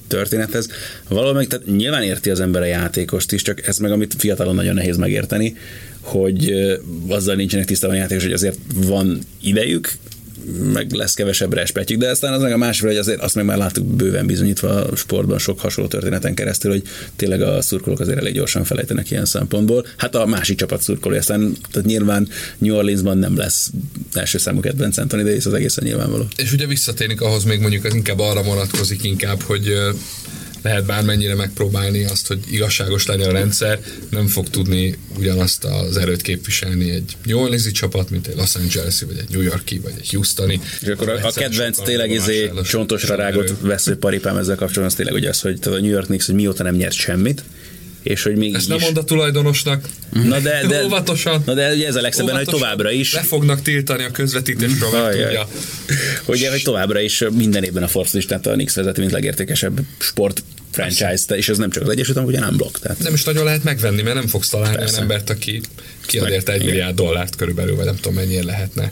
történethez. 0.07 0.67
Valahol 1.07 1.33
meg, 1.33 1.47
tehát 1.47 1.65
nyilván 1.65 2.03
érti 2.03 2.29
az 2.29 2.39
ember 2.39 2.61
a 2.61 2.65
játékost 2.65 3.31
is, 3.31 3.41
csak 3.41 3.67
ez 3.67 3.77
meg, 3.77 3.91
amit 3.91 4.15
fiatalon 4.17 4.55
nagyon 4.55 4.73
nehéz 4.73 4.97
megérteni, 4.97 5.57
hogy 5.99 6.53
azzal 7.07 7.35
nincsenek 7.35 7.65
tisztában 7.65 7.95
a 7.95 7.99
játékos, 7.99 8.23
hogy 8.23 8.33
azért 8.33 8.57
van 8.73 9.19
idejük, 9.41 9.91
meg 10.73 10.91
lesz 10.91 11.13
kevesebb 11.13 11.53
respektjük, 11.53 11.99
de 11.99 12.09
aztán 12.09 12.33
az 12.33 12.41
meg 12.41 12.51
a 12.51 12.57
másik, 12.57 12.85
hogy 12.85 12.97
azért 12.97 13.21
azt 13.21 13.35
meg 13.35 13.45
már 13.45 13.57
láttuk 13.57 13.85
bőven 13.85 14.25
bizonyítva 14.25 14.69
a 14.69 14.95
sportban 14.95 15.37
sok 15.37 15.59
hasonló 15.59 15.89
történeten 15.89 16.33
keresztül, 16.33 16.71
hogy 16.71 16.83
tényleg 17.15 17.41
a 17.41 17.61
szurkolók 17.61 17.99
azért 17.99 18.17
elég 18.17 18.33
gyorsan 18.33 18.63
felejtenek 18.63 19.11
ilyen 19.11 19.25
szempontból. 19.25 19.85
Hát 19.97 20.15
a 20.15 20.25
másik 20.25 20.57
csapat 20.57 20.81
szurkolói, 20.81 21.17
aztán 21.17 21.57
tehát 21.71 21.87
nyilván 21.87 22.27
New 22.57 22.75
Orleansban 22.75 23.17
nem 23.17 23.37
lesz 23.37 23.69
első 24.13 24.37
számú 24.37 24.59
kedvenc 24.59 24.97
Anthony 24.97 25.23
Davis, 25.23 25.45
az 25.45 25.53
egészen 25.53 25.83
nyilvánvaló. 25.83 26.27
És 26.35 26.53
ugye 26.53 26.65
visszatérünk 26.65 27.21
ahhoz 27.21 27.43
még 27.43 27.59
mondjuk, 27.59 27.93
inkább 27.93 28.19
arra 28.19 28.43
vonatkozik 28.43 29.03
inkább, 29.03 29.41
hogy 29.41 29.73
lehet 30.61 30.85
bármennyire 30.85 31.35
megpróbálni 31.35 32.03
azt, 32.03 32.27
hogy 32.27 32.39
igazságos 32.51 33.05
legyen 33.05 33.29
a 33.29 33.31
rendszer, 33.31 33.79
nem 34.09 34.27
fog 34.27 34.49
tudni 34.49 34.97
ugyanazt 35.17 35.63
az 35.63 35.97
erőt 35.97 36.21
képviselni 36.21 36.89
egy 36.89 37.17
New 37.25 37.39
Orleans-i 37.39 37.71
csapat, 37.71 38.09
mint 38.09 38.27
egy 38.27 38.35
Los 38.35 38.55
Angeles-i, 38.55 39.05
vagy 39.05 39.17
egy 39.17 39.29
New 39.29 39.41
Yorki, 39.41 39.79
vagy 39.79 39.93
egy 39.99 40.09
Houstoni. 40.09 40.61
És 40.81 40.87
akkor 40.87 41.09
a, 41.09 41.27
a 41.27 41.31
kedvenc 41.31 41.81
tényleg 41.81 42.11
izé 42.11 42.51
csontosra 42.63 43.15
rágott 43.15 43.53
veszőparipám 43.61 44.37
ezzel 44.37 44.55
kapcsolatban, 44.55 44.85
az 44.85 44.95
tényleg 44.95 45.15
ugye 45.15 45.29
az, 45.29 45.41
hogy 45.41 45.59
a 45.65 45.69
New 45.69 45.89
York 45.89 46.05
Knicks, 46.05 46.25
hogy 46.25 46.35
mióta 46.35 46.63
nem 46.63 46.75
nyert 46.75 46.93
semmit, 46.93 47.43
és 48.03 48.23
hogy 48.23 48.35
még 48.35 48.53
Ezt 48.53 48.67
nem 48.67 48.77
mond 48.79 48.97
a 48.97 49.03
tulajdonosnak. 49.03 49.87
Na 50.09 50.39
de, 50.39 50.67
de, 50.67 50.83
Óvatosan. 50.85 51.43
Na 51.45 51.53
de 51.53 51.73
ugye 51.73 51.87
ez 51.87 51.95
a 51.95 52.01
legszebben, 52.01 52.35
hogy 52.35 52.45
továbbra 52.45 52.91
is 52.91 53.13
Le 53.13 53.21
fognak 53.21 53.61
tiltani 53.61 54.03
a 54.03 54.11
közvetítésről, 54.11 54.89
meg 54.91 55.01
Ajaj. 55.01 55.23
tudja. 55.23 55.47
Hogy, 56.25 56.47
hogy 56.47 56.61
továbbra 56.63 56.99
is 56.99 57.23
minden 57.33 57.63
évben 57.63 57.83
a 57.83 57.87
Force 57.87 58.17
listát 58.17 58.47
a 58.47 58.51
Knicks 58.51 58.73
vezeti, 58.73 58.99
mint 58.99 59.11
legértékesebb 59.11 59.79
sport 59.97 60.43
franchise, 60.71 61.35
és 61.35 61.49
ez 61.49 61.57
nem 61.57 61.69
csak 61.69 61.83
az 61.83 61.89
Egyesült 61.89 62.17
Államok, 62.17 62.35
ugye 62.35 62.45
nem 62.45 62.55
blokk. 62.55 62.77
Tehát 62.77 62.99
Nem 62.99 63.13
is 63.13 63.23
nagyon 63.23 63.43
lehet 63.43 63.63
megvenni, 63.63 64.01
mert 64.01 64.15
nem 64.15 64.27
fogsz 64.27 64.49
találni 64.49 64.75
Persze. 64.75 64.91
olyan 64.91 65.01
embert, 65.03 65.29
aki 65.29 65.61
kiad 66.05 66.29
érte 66.29 66.51
egy 66.51 66.65
milliárd 66.65 66.95
dollárt 66.95 67.35
körülbelül, 67.35 67.75
vagy 67.75 67.85
nem 67.85 67.95
tudom 67.95 68.13
mennyire 68.13 68.43
lehetne 68.43 68.91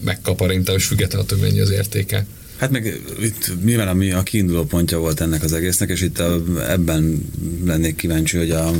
megkaparintani, 0.00 0.78
és 0.78 0.84
függetlenül 0.84 1.26
attól, 1.26 1.38
hogy 1.38 1.48
mennyi 1.48 1.60
az 1.60 1.70
értéke. 1.70 2.26
Hát 2.56 2.70
meg 2.70 3.00
itt 3.20 3.64
nyilván 3.64 3.88
ami 3.88 4.12
a 4.12 4.22
kiinduló 4.22 4.64
pontja 4.64 4.98
volt 4.98 5.20
ennek 5.20 5.42
az 5.42 5.52
egésznek, 5.52 5.88
és 5.88 6.00
itt 6.00 6.18
a, 6.18 6.42
ebben 6.68 7.28
lennék 7.64 7.96
kíváncsi, 7.96 8.36
hogy 8.36 8.50
a 8.50 8.70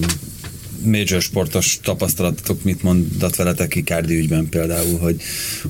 major 0.85 1.23
sportos 1.23 1.79
tapasztalatok 1.83 2.63
mit 2.63 2.83
mondat 2.83 3.37
veletek 3.37 3.75
Icardi 3.75 4.19
ügyben 4.19 4.49
például, 4.49 4.99
hogy, 4.99 5.17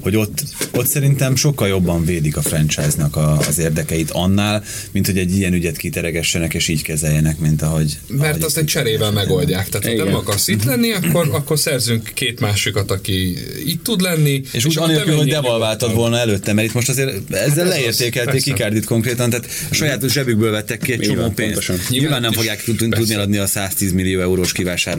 hogy 0.00 0.16
ott, 0.16 0.44
ott 0.72 0.86
szerintem 0.86 1.36
sokkal 1.36 1.68
jobban 1.68 2.04
védik 2.04 2.36
a 2.36 2.42
franchise-nak 2.42 3.16
a, 3.16 3.38
az 3.38 3.58
érdekeit 3.58 4.10
annál, 4.10 4.64
mint 4.92 5.06
hogy 5.06 5.18
egy 5.18 5.36
ilyen 5.36 5.52
ügyet 5.52 5.76
kiteregessenek 5.76 6.54
és 6.54 6.68
így 6.68 6.82
kezeljenek, 6.82 7.38
mint 7.38 7.62
ahogy... 7.62 7.98
Mert 8.06 8.30
ahogy 8.30 8.42
azt 8.42 8.56
egy 8.56 8.64
cserével 8.64 9.10
megoldják. 9.10 9.68
Tehát 9.68 9.86
ha 9.86 9.92
Igen. 9.92 10.06
nem 10.06 10.14
akarsz 10.14 10.48
itt 10.48 10.64
lenni, 10.64 10.92
akkor, 10.92 11.28
akkor 11.32 11.58
szerzünk 11.58 12.10
két 12.14 12.40
másikat, 12.40 12.90
aki 12.90 13.36
itt 13.66 13.82
tud 13.82 14.00
lenni. 14.00 14.42
És 14.52 14.64
úgy 14.64 14.76
akkor 14.76 14.88
anélkül, 14.88 15.12
te 15.12 15.18
hogy 15.18 15.28
devalváltad 15.28 15.94
volna 15.94 16.18
előtte, 16.18 16.52
mert 16.52 16.66
itt 16.66 16.74
most 16.74 16.88
azért 16.88 17.08
ezzel 17.08 17.38
Hát 17.38 17.46
ez 17.46 17.58
az, 17.58 17.68
leértékelték 17.68 18.32
persze. 18.32 18.50
Ikárdit 18.50 18.84
konkrétan, 18.84 19.30
tehát 19.30 19.46
a 19.70 19.74
saját 19.74 20.10
zsebükből 20.10 20.50
vettek 20.50 20.80
ki 20.80 20.92
egy 20.92 21.00
csomó 21.00 21.28
pénzt. 21.30 21.68
Nyilván 21.88 22.14
Nyilván 22.14 22.20
nem 22.20 22.32
fogják 22.32 22.62
tud- 22.62 22.94
tudni 22.94 23.14
adni 23.14 23.36
a 23.36 23.46
110 23.46 23.92
millió 23.92 24.20
eurós 24.20 24.52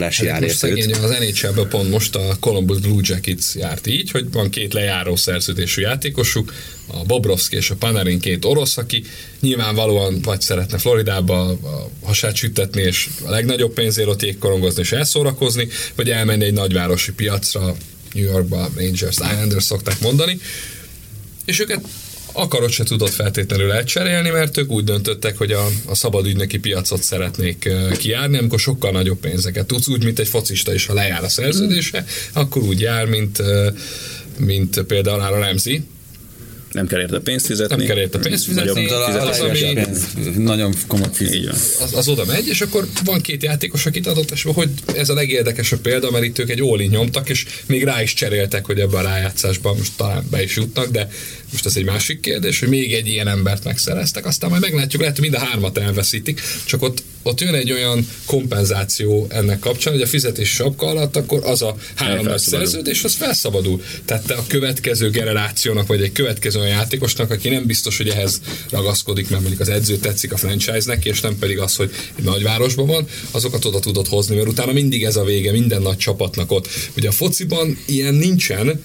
kivásárlási 0.09 0.27
Hát 0.27 0.41
most 0.41 0.63
árértőt. 0.63 0.93
szegény 0.93 1.03
az 1.03 1.49
NHL-ben 1.49 1.67
pont 1.67 1.89
most 1.89 2.15
a 2.15 2.37
Columbus 2.39 2.79
Blue 2.79 3.01
Jackets 3.03 3.55
járt 3.55 3.87
így, 3.87 4.11
hogy 4.11 4.31
van 4.31 4.49
két 4.49 4.73
lejáró 4.73 5.15
szerződésű 5.15 5.81
játékosuk, 5.81 6.53
a 6.87 7.03
Bobrovski 7.03 7.55
és 7.55 7.69
a 7.69 7.75
Panarin 7.75 8.19
két 8.19 8.45
orosz, 8.45 8.77
aki 8.77 9.03
nyilvánvalóan 9.39 10.21
vagy 10.21 10.41
szeretne 10.41 10.77
Floridába 10.77 11.49
a 11.49 11.89
hasát 12.03 12.35
sütetni, 12.35 12.81
és 12.81 13.09
a 13.25 13.29
legnagyobb 13.29 13.73
pénzért 13.73 14.07
ott 14.07 14.21
jégkorongozni 14.21 14.81
és 14.81 14.91
elszórakozni, 14.91 15.67
vagy 15.95 16.09
elmenni 16.09 16.45
egy 16.45 16.53
nagyvárosi 16.53 17.11
piacra, 17.11 17.75
New 18.13 18.23
Yorkba, 18.23 18.69
Rangers, 18.75 19.15
Islanders 19.31 19.63
szokták 19.63 19.99
mondani, 19.99 20.39
és 21.45 21.59
őket 21.59 21.81
akarod 22.35 22.69
se 22.69 22.83
tudod 22.83 23.09
feltétlenül 23.09 23.71
elcserélni, 23.71 24.29
mert 24.29 24.57
ők 24.57 24.71
úgy 24.71 24.83
döntöttek, 24.83 25.37
hogy 25.37 25.51
a, 25.51 25.67
a 25.85 25.95
szabad 25.95 26.25
ügynöki 26.25 26.57
piacot 26.59 27.03
szeretnék 27.03 27.65
ö, 27.65 27.91
kijárni, 27.97 28.37
amikor 28.37 28.59
sokkal 28.59 28.91
nagyobb 28.91 29.19
pénzeket 29.19 29.65
tudsz, 29.65 29.87
úgy, 29.87 30.03
mint 30.03 30.19
egy 30.19 30.27
focista 30.27 30.73
is, 30.73 30.85
ha 30.85 30.93
lejár 30.93 31.23
a 31.23 31.29
szerződése, 31.29 32.05
akkor 32.33 32.61
úgy 32.63 32.79
jár, 32.79 33.05
mint, 33.05 33.41
mint 34.37 34.81
például 34.81 35.19
a 35.19 35.39
Remzi, 35.39 35.83
nem 36.71 36.87
kell 36.87 36.99
érte 36.99 37.19
pénzt 37.19 37.45
fizetni. 37.45 37.75
Nem 37.75 37.85
kell 37.85 37.97
érte 37.97 38.19
pénzt 38.19 38.45
fizetni. 38.45 38.69
Nagyobb 38.85 39.27
Az, 39.27 39.39
ami- 39.39 39.73
pénz, 39.73 40.03
nagyon 40.37 40.73
komoly 40.87 41.07
Így 41.09 41.15
fizet. 41.15 41.43
van. 41.43 41.87
az, 41.87 41.93
az 41.93 42.07
oda 42.07 42.25
megy, 42.25 42.47
és 42.47 42.61
akkor 42.61 42.87
van 43.03 43.21
két 43.21 43.43
játékos, 43.43 43.85
akit 43.85 44.07
adott 44.07 44.31
esetben, 44.31 44.53
hogy 44.53 44.95
ez 44.95 45.09
a 45.09 45.13
legérdekesebb 45.13 45.79
példa, 45.79 46.11
mert 46.11 46.23
itt 46.23 46.39
ők 46.39 46.49
egy 46.49 46.61
all 46.61 46.77
nyomtak, 46.77 47.29
és 47.29 47.45
még 47.65 47.83
rá 47.83 48.01
is 48.01 48.13
cseréltek, 48.13 48.65
hogy 48.65 48.79
ebben 48.79 49.05
a 49.05 49.07
rájátszásban 49.07 49.77
most 49.77 49.91
talán 49.95 50.23
be 50.31 50.43
is 50.43 50.55
jutnak, 50.55 50.87
de 50.91 51.09
most 51.55 51.65
ez 51.65 51.77
egy 51.77 51.85
másik 51.85 52.19
kérdés, 52.19 52.59
hogy 52.59 52.69
még 52.69 52.93
egy 52.93 53.07
ilyen 53.07 53.27
embert 53.27 53.63
megszereztek, 53.63 54.25
aztán 54.25 54.49
majd 54.49 54.61
meglátjuk, 54.61 55.01
lehet, 55.01 55.17
hogy 55.17 55.29
mind 55.29 55.41
a 55.41 55.45
hármat 55.45 55.77
elveszítik, 55.77 56.41
csak 56.65 56.81
ott 56.81 57.03
ott 57.27 57.41
jön 57.41 57.53
egy 57.53 57.71
olyan 57.71 58.07
kompenzáció 58.25 59.27
ennek 59.29 59.59
kapcsán, 59.59 59.93
hogy 59.93 60.01
a 60.01 60.07
fizetés 60.07 60.49
sapka 60.49 60.87
alatt 60.87 61.15
akkor 61.15 61.43
az 61.43 61.61
a 61.61 61.75
három 61.95 62.25
nagy 62.25 62.39
szerződés, 62.39 63.03
az 63.03 63.13
felszabadul. 63.13 63.81
Tehát 64.05 64.25
te 64.25 64.33
a 64.33 64.43
következő 64.47 65.09
generációnak, 65.09 65.87
vagy 65.87 66.01
egy 66.01 66.11
következő 66.11 66.59
olyan 66.59 66.71
játékosnak, 66.71 67.31
aki 67.31 67.49
nem 67.49 67.65
biztos, 67.65 67.97
hogy 67.97 68.09
ehhez 68.09 68.41
ragaszkodik, 68.69 69.29
mert 69.29 69.41
mondjuk 69.41 69.61
az 69.61 69.69
edző 69.69 69.97
tetszik 69.97 70.33
a 70.33 70.37
franchise-nek, 70.37 71.05
és 71.05 71.21
nem 71.21 71.37
pedig 71.39 71.59
az, 71.59 71.75
hogy 71.75 71.91
egy 72.15 72.23
nagyvárosban 72.23 72.87
van, 72.87 73.07
azokat 73.31 73.65
oda 73.65 73.79
tudod 73.79 74.07
hozni, 74.07 74.35
mert 74.35 74.47
utána 74.47 74.71
mindig 74.71 75.03
ez 75.03 75.15
a 75.15 75.23
vége 75.23 75.51
minden 75.51 75.81
nagy 75.81 75.97
csapatnak 75.97 76.51
ott. 76.51 76.67
Ugye 76.97 77.07
a 77.07 77.11
fociban 77.11 77.77
ilyen 77.85 78.13
nincsen, 78.13 78.81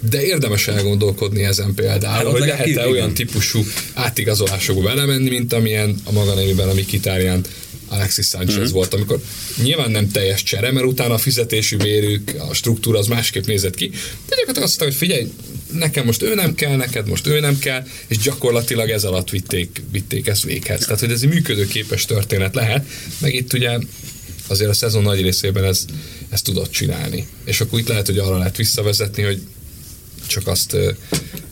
de 0.00 0.22
érdemes 0.22 0.68
elgondolkodni 0.68 1.42
ezen 1.42 1.74
például, 1.74 2.24
hát, 2.24 2.24
hogy 2.24 2.40
lehet-e 2.40 2.88
olyan 2.88 3.14
típusú 3.14 3.64
átigazolásokba 3.94 4.82
belemenni, 4.82 5.28
mint 5.28 5.52
amilyen 5.52 5.94
a 6.04 6.12
maga 6.12 6.34
nevében 6.34 6.68
a 6.68 6.74
Mikitárján 6.74 7.44
Alexis 7.88 8.26
Sanchez 8.26 8.56
mm-hmm. 8.56 8.72
volt, 8.72 8.94
amikor 8.94 9.20
nyilván 9.62 9.90
nem 9.90 10.10
teljes 10.10 10.42
csere, 10.42 10.72
mert 10.72 10.86
utána 10.86 11.14
a 11.14 11.18
fizetési 11.18 11.76
mérők, 11.76 12.34
a 12.48 12.54
struktúra 12.54 12.98
az 12.98 13.06
másképp 13.06 13.44
nézett 13.44 13.74
ki, 13.74 13.88
de 13.88 14.36
gyakorlatilag 14.36 14.68
azt 14.68 14.80
mondta, 14.80 14.84
hogy 14.84 14.94
figyelj, 14.94 15.32
nekem 15.72 16.04
most 16.04 16.22
ő 16.22 16.34
nem 16.34 16.54
kell, 16.54 16.76
neked 16.76 17.08
most 17.08 17.26
ő 17.26 17.40
nem 17.40 17.58
kell, 17.58 17.86
és 18.06 18.18
gyakorlatilag 18.18 18.90
ez 18.90 19.04
alatt 19.04 19.30
vitték, 19.30 19.82
vitték 19.92 20.26
ezt 20.26 20.42
véghez. 20.42 20.80
Tehát, 20.80 21.00
hogy 21.00 21.10
ez 21.10 21.22
egy 21.22 21.28
működőképes 21.28 22.04
történet 22.04 22.54
lehet, 22.54 22.86
meg 23.18 23.34
itt 23.34 23.52
ugye 23.52 23.78
azért 24.46 24.70
a 24.70 24.74
szezon 24.74 25.02
nagy 25.02 25.20
részében 25.20 25.64
ez, 25.64 25.84
ezt 26.28 26.44
tudott 26.44 26.70
csinálni. 26.70 27.26
És 27.44 27.60
akkor 27.60 27.78
itt 27.78 27.88
lehet, 27.88 28.06
hogy 28.06 28.18
arra 28.18 28.38
lehet 28.38 28.56
visszavezetni, 28.56 29.22
hogy 29.22 29.42
csak 30.28 30.46
azt, 30.46 30.76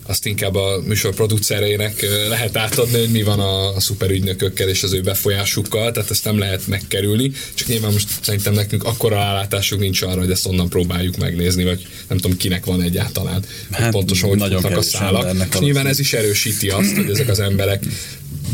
azt 0.06 0.26
inkább 0.26 0.54
a 0.54 0.82
műsor 0.84 1.14
producereinek 1.14 2.06
lehet 2.28 2.56
átadni, 2.56 2.98
hogy 2.98 3.10
mi 3.10 3.22
van 3.22 3.40
a, 3.40 3.74
a 3.74 3.80
szuperügynökökkel 3.80 4.68
és 4.68 4.82
az 4.82 4.92
ő 4.92 5.00
befolyásukkal, 5.00 5.92
tehát 5.92 6.10
ezt 6.10 6.24
nem 6.24 6.38
lehet 6.38 6.66
megkerülni, 6.66 7.32
csak 7.54 7.68
nyilván 7.68 7.92
most 7.92 8.08
szerintem 8.20 8.52
nekünk 8.52 8.84
akkora 8.84 9.18
állátásunk 9.18 9.80
nincs 9.80 10.02
arra, 10.02 10.20
hogy 10.20 10.30
ezt 10.30 10.46
onnan 10.46 10.68
próbáljuk 10.68 11.16
megnézni, 11.16 11.64
vagy 11.64 11.86
nem 12.08 12.18
tudom 12.18 12.36
kinek 12.36 12.64
van 12.64 12.82
egyáltalán, 12.82 13.44
hát, 13.70 13.90
pontosan 13.90 14.28
hogy 14.28 14.38
nagyon 14.38 14.64
a 14.64 14.82
szálak. 14.82 15.34
És 15.50 15.58
nyilván 15.58 15.86
ez 15.86 15.98
is 15.98 16.12
erősíti 16.12 16.68
azt, 16.68 16.94
hogy 16.94 17.10
ezek 17.10 17.28
az 17.28 17.40
emberek 17.40 17.84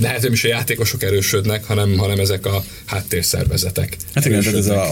lehet, 0.00 0.22
nem 0.22 0.32
is 0.32 0.44
a 0.44 0.48
játékosok 0.48 1.02
erősödnek, 1.02 1.64
hanem, 1.64 1.96
hanem 1.96 2.18
ezek 2.18 2.46
a 2.46 2.64
háttérszervezetek. 2.84 3.96
Hát 4.14 4.24
igen, 4.24 4.40
tehát 4.40 4.58
ez 4.58 4.66
a, 4.66 4.88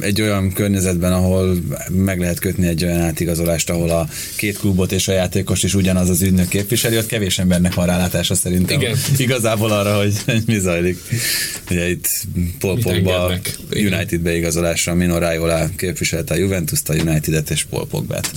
egy 0.00 0.22
olyan 0.22 0.52
környezetben, 0.52 1.12
ahol 1.12 1.56
meg 1.88 2.20
lehet 2.20 2.38
kötni 2.38 2.66
egy 2.66 2.84
olyan 2.84 3.00
átigazolást, 3.00 3.70
ahol 3.70 3.90
a 3.90 4.08
két 4.36 4.58
klubot 4.58 4.92
és 4.92 5.08
a 5.08 5.12
játékos 5.12 5.62
is 5.62 5.74
ugyanaz 5.74 6.08
az 6.08 6.22
ügynök 6.22 6.48
képviseli, 6.48 6.96
ott 6.96 7.06
kevés 7.06 7.38
embernek 7.38 7.74
van 7.74 7.86
rálátása 7.86 8.34
szerintem. 8.34 8.80
Igen. 8.80 8.96
Igazából 9.16 9.70
arra, 9.70 9.96
hogy 9.96 10.14
mi 10.46 10.58
zajlik. 10.58 10.98
Ugye 11.70 11.88
itt 11.88 12.08
Paul 12.58 12.80
Pogba 12.80 13.32
United 13.70 14.20
beigazolásra 14.20 14.94
Mino 14.94 15.18
Raiola 15.18 15.68
képviselte 15.76 16.34
a 16.34 16.36
Juventus-t, 16.36 16.88
a 16.88 16.94
United-et 16.94 17.50
és 17.50 17.64
Paul 17.64 17.86
Pogbát. 17.86 18.30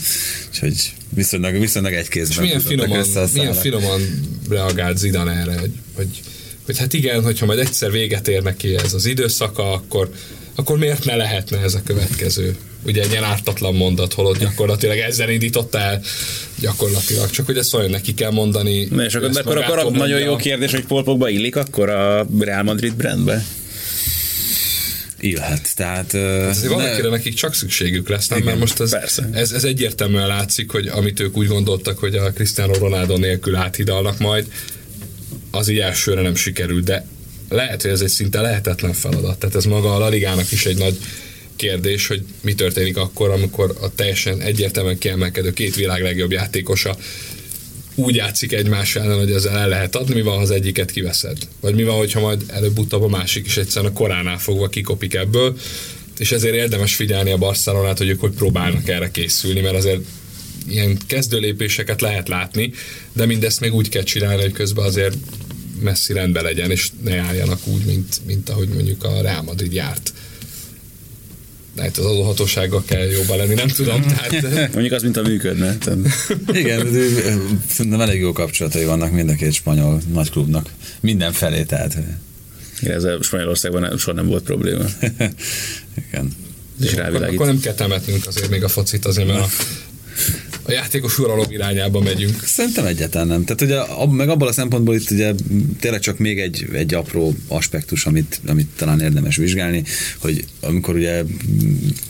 Úgyhogy 0.49 0.93
viszonylag, 1.15 1.59
viszonylag 1.59 1.93
egy 1.93 2.07
kézben. 2.07 2.45
És 2.45 2.51
milyen 2.51 2.59
finoman, 2.59 3.05
milyen 3.33 3.53
finoman 3.53 4.01
reagált 4.49 4.97
Zidane 4.97 5.31
erre, 5.31 5.59
hogy, 5.59 5.71
hogy, 5.95 6.21
hogy 6.65 6.77
hát 6.77 6.93
igen, 6.93 7.23
hogyha 7.23 7.45
majd 7.45 7.59
egyszer 7.59 7.91
véget 7.91 8.27
ér 8.27 8.43
neki 8.43 8.75
ez 8.75 8.93
az 8.93 9.05
időszaka, 9.05 9.71
akkor, 9.71 10.09
akkor 10.55 10.77
miért 10.77 11.05
ne 11.05 11.15
lehetne 11.15 11.57
ez 11.59 11.73
a 11.73 11.81
következő? 11.83 12.55
Ugye 12.85 13.01
egy 13.01 13.11
ilyen 13.11 13.23
ártatlan 13.23 13.75
mondat, 13.75 14.13
holott 14.13 14.39
gyakorlatilag 14.39 14.97
ezzel 14.97 15.29
indította 15.29 15.79
el 15.79 16.01
gyakorlatilag, 16.59 17.29
csak 17.29 17.45
hogy 17.45 17.57
ezt 17.57 17.73
olyan 17.73 17.89
neki 17.89 18.13
kell 18.13 18.31
mondani. 18.31 18.87
Na 18.91 19.03
és 19.03 19.15
akkor, 19.15 19.29
akkor, 19.37 19.57
akkor, 19.57 19.79
akkor 19.79 19.91
nagyon 19.91 20.19
jó 20.19 20.35
kérdés, 20.35 20.71
hogy 20.71 20.85
Paul 20.85 21.03
Pogba 21.03 21.29
illik 21.29 21.55
akkor 21.55 21.89
a 21.89 22.27
Real 22.39 22.63
Madrid 22.63 22.93
brandbe? 22.93 23.45
Illhet. 25.25 25.75
Tehát, 25.75 26.11
hát 26.11 26.61
ne... 26.61 26.69
valakire 26.69 27.09
nekik 27.09 27.33
csak 27.33 27.53
szükségük 27.53 28.09
lesz, 28.09 28.27
nem? 28.27 28.43
mert 28.43 28.59
most 28.59 28.79
ez, 28.79 28.93
ez, 29.31 29.51
ez 29.51 29.63
egyértelműen 29.63 30.27
látszik, 30.27 30.71
hogy 30.71 30.87
amit 30.87 31.19
ők 31.19 31.37
úgy 31.37 31.47
gondoltak, 31.47 31.99
hogy 31.99 32.15
a 32.15 32.31
Cristiano 32.31 32.73
Ronaldo 32.73 33.17
nélkül 33.17 33.55
áthidalnak 33.55 34.17
majd, 34.17 34.51
az 35.51 35.67
így 35.67 35.79
elsőre 35.79 36.21
nem 36.21 36.35
sikerült, 36.35 36.83
de 36.83 37.05
lehet, 37.49 37.81
hogy 37.81 37.91
ez 37.91 38.01
egy 38.01 38.09
szinte 38.09 38.41
lehetetlen 38.41 38.93
feladat. 38.93 39.39
Tehát 39.39 39.55
ez 39.55 39.65
maga 39.65 39.95
a 39.95 39.99
Laligának 39.99 40.51
is 40.51 40.65
egy 40.65 40.77
nagy 40.77 40.97
kérdés, 41.55 42.07
hogy 42.07 42.25
mi 42.41 42.53
történik 42.53 42.97
akkor, 42.97 43.29
amikor 43.29 43.77
a 43.81 43.95
teljesen 43.95 44.41
egyértelműen 44.41 44.97
kiemelkedő 44.97 45.53
két 45.53 45.75
világ 45.75 46.01
legjobb 46.01 46.31
játékosa 46.31 46.97
úgy 47.95 48.15
játszik 48.15 48.51
egymás 48.51 48.95
ellen, 48.95 49.17
hogy 49.17 49.31
ezzel 49.31 49.57
el 49.57 49.69
lehet 49.69 49.95
adni, 49.95 50.13
mi 50.13 50.21
van, 50.21 50.35
ha 50.35 50.41
az 50.41 50.51
egyiket 50.51 50.91
kiveszed? 50.91 51.37
Vagy 51.59 51.75
mi 51.75 51.83
van, 51.83 51.97
hogyha 51.97 52.19
majd 52.19 52.43
előbb-utóbb 52.47 53.01
a 53.01 53.07
másik 53.07 53.45
is 53.45 53.57
egyszerűen 53.57 53.91
a 53.91 53.95
koránál 53.95 54.37
fogva 54.37 54.67
kikopik 54.67 55.13
ebből, 55.13 55.57
és 56.17 56.31
ezért 56.31 56.55
érdemes 56.55 56.95
figyelni 56.95 57.31
a 57.31 57.37
Barcelonát, 57.37 57.97
hogy 57.97 58.09
ők 58.09 58.19
hogy 58.19 58.33
próbálnak 58.33 58.89
erre 58.89 59.11
készülni, 59.11 59.61
mert 59.61 59.75
azért 59.75 60.01
ilyen 60.67 60.97
kezdőlépéseket 61.07 62.01
lehet 62.01 62.27
látni, 62.27 62.71
de 63.13 63.25
mindezt 63.25 63.59
még 63.59 63.73
úgy 63.73 63.89
kell 63.89 64.03
csinálni, 64.03 64.41
hogy 64.41 64.51
közben 64.51 64.85
azért 64.85 65.15
messzi 65.79 66.13
rendben 66.13 66.43
legyen, 66.43 66.71
és 66.71 66.89
ne 67.03 67.17
álljanak 67.17 67.67
úgy, 67.67 67.85
mint, 67.85 68.19
mint 68.25 68.49
ahogy 68.49 68.67
mondjuk 68.67 69.03
a 69.03 69.21
Real 69.21 69.41
Madrid 69.41 69.73
járt 69.73 70.13
lehet 71.75 71.97
az 71.97 72.05
adóhatósággal 72.05 72.83
kell 72.85 73.03
jobban 73.03 73.37
lenni, 73.37 73.53
nem 73.53 73.67
tudom. 73.67 74.01
Tehát... 74.01 74.73
Mondjuk 74.73 74.93
az, 74.93 75.01
mint 75.01 75.17
a 75.17 75.21
működne. 75.21 75.77
Igen, 76.51 76.87
szerintem 77.69 78.01
elég 78.01 78.19
jó 78.19 78.31
kapcsolatai 78.31 78.85
vannak 78.85 79.11
mind 79.11 79.29
a 79.29 79.33
két 79.33 79.53
spanyol 79.53 80.01
nagyklubnak. 80.13 80.69
Minden 80.99 81.31
felé, 81.31 81.63
tehát. 81.63 81.97
Igen, 82.81 82.95
ez 82.95 83.03
a 83.03 83.21
Spanyolországban 83.21 83.97
soha 83.97 84.15
nem 84.15 84.27
volt 84.27 84.43
probléma. 84.43 84.83
Igen. 86.09 86.31
És 86.81 86.93
jó, 86.93 87.03
akkor, 87.03 87.23
akkor 87.23 87.45
nem 87.45 87.59
kell 87.59 87.73
temetnünk 87.73 88.27
azért 88.27 88.49
még 88.49 88.63
a 88.63 88.67
focit, 88.67 89.05
azért 89.05 89.27
mert 89.27 89.39
a 89.39 89.47
a 90.67 90.71
játékos 90.71 91.19
uralom 91.19 91.45
irányába 91.49 92.01
megyünk. 92.01 92.43
Szerintem 92.43 92.85
egyáltalán 92.85 93.27
nem. 93.27 93.43
Tehát 93.43 93.61
ugye, 93.61 94.05
meg 94.15 94.29
abban 94.29 94.47
a 94.47 94.51
szempontból 94.51 94.95
itt 94.95 95.09
ugye 95.09 95.33
tényleg 95.79 95.99
csak 95.99 96.17
még 96.17 96.39
egy, 96.39 96.67
egy 96.73 96.93
apró 96.93 97.35
aspektus, 97.47 98.05
amit, 98.05 98.39
amit 98.47 98.67
talán 98.75 98.99
érdemes 98.99 99.35
vizsgálni, 99.35 99.83
hogy 100.19 100.45
amikor 100.59 100.95
ugye 100.95 101.23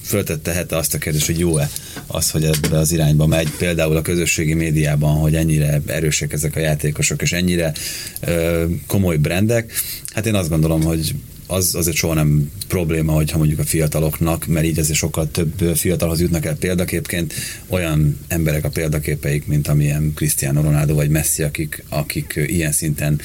föltette 0.04 0.52
hete 0.52 0.78
azt 0.78 0.94
a 0.94 0.98
kérdést, 0.98 1.26
hogy 1.26 1.40
jó-e 1.40 1.70
az, 2.08 2.32
hogy 2.32 2.44
ebbe 2.44 2.78
az 2.78 2.92
irányba 2.92 3.26
megy, 3.26 3.50
például 3.58 3.96
a 3.96 4.02
közösségi 4.02 4.54
médiában, 4.54 5.16
hogy 5.16 5.36
ennyire 5.36 5.82
erősek 5.86 6.34
ezek 6.34 6.56
a 6.56 6.60
játékosok, 6.60 7.22
és 7.22 7.32
ennyire 7.32 7.74
ö, 8.20 8.66
komoly 8.88 9.18
brendek, 9.18 9.74
hát 10.14 10.26
én 10.26 10.36
azt 10.36 10.50
gondolom, 10.50 10.84
hogy 10.84 11.16
az 11.48 11.76
azért 11.76 11.96
soha 11.96 12.14
nem 12.14 12.52
probléma, 12.68 13.14
hogyha 13.14 13.38
mondjuk 13.38 13.60
a 13.60 13.64
fiataloknak, 13.64 14.46
mert 14.46 14.66
így 14.66 14.80
azért 14.80 14.98
sokkal 14.98 15.32
több 15.32 15.76
fiatalhoz 15.76 16.22
jutnak 16.22 16.46
el 16.46 16.56
példaképként, 16.56 17.34
olyan 17.68 18.20
emberek 18.28 18.64
a 18.64 18.70
példaképeik, 18.70 19.48
mint 19.48 19.68
amilyen 19.68 20.12
Cristiano 20.16 20.62
Ronaldo 20.62 20.94
vagy 20.94 21.10
Messi, 21.10 21.44
akik, 21.44 21.84
akik 21.90 22.34
ilyen 22.48 22.72
szinten 22.72 23.20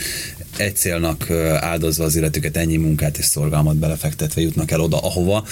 egy 0.56 0.76
célnak 0.76 1.30
áldozva 1.60 2.04
az 2.04 2.16
életüket, 2.16 2.56
ennyi 2.56 2.76
munkát 2.76 3.18
és 3.18 3.24
szorgalmat 3.24 3.76
belefektetve 3.76 4.40
jutnak 4.40 4.70
el 4.70 4.80
oda, 4.80 4.98
ahova 4.98 5.46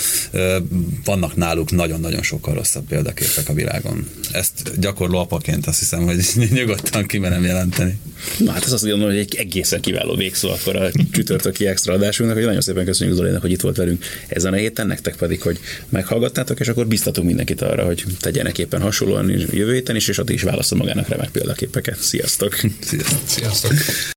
vannak 1.05 1.37
náluk 1.37 1.71
nagyon-nagyon 1.71 2.23
sokkal 2.23 2.55
rosszabb 2.55 2.87
példaképek 2.87 3.49
a 3.49 3.53
világon. 3.53 4.09
Ezt 4.33 4.81
gyakorló 4.81 5.19
apaként 5.19 5.67
azt 5.67 5.79
hiszem, 5.79 6.03
hogy 6.03 6.25
nyugodtan 6.51 7.07
kimerem 7.07 7.45
jelenteni. 7.45 7.99
Na 8.39 8.53
hát 8.53 8.65
ez 8.65 8.73
azt 8.73 8.85
mondom, 8.85 9.09
hogy 9.09 9.19
egy 9.19 9.35
egészen 9.35 9.81
kiváló 9.81 10.15
végszó 10.15 10.51
akkor 10.51 10.77
a 10.77 10.91
csütörtöki 11.13 11.67
extra 11.67 11.93
adásunknak, 11.93 12.37
hogy 12.37 12.47
nagyon 12.47 12.61
szépen 12.61 12.85
köszönjük 12.85 13.17
Zolinak, 13.17 13.41
hogy 13.41 13.51
itt 13.51 13.61
volt 13.61 13.77
velünk 13.77 14.05
ezen 14.29 14.53
a 14.53 14.57
héten, 14.57 14.87
nektek 14.87 15.17
pedig, 15.17 15.43
hogy 15.43 15.59
meghallgattátok, 15.89 16.61
és 16.61 16.69
akkor 16.69 16.87
biztatunk 16.87 17.27
mindenkit 17.27 17.63
arra, 17.63 17.85
hogy 17.85 18.05
tegyenek 18.21 18.59
éppen 18.59 18.81
hasonlóan 18.81 19.29
jövő 19.31 19.73
héten 19.73 19.97
is, 19.97 20.09
és 20.09 20.19
ott 20.19 20.31
is 20.31 20.43
válaszol 20.43 20.79
magának 20.79 21.09
remek 21.09 21.31
példaképeket. 21.31 22.01
Sziasztok! 22.01 22.57
Sziasztok! 22.81 23.19
Sziasztok. 23.27 24.17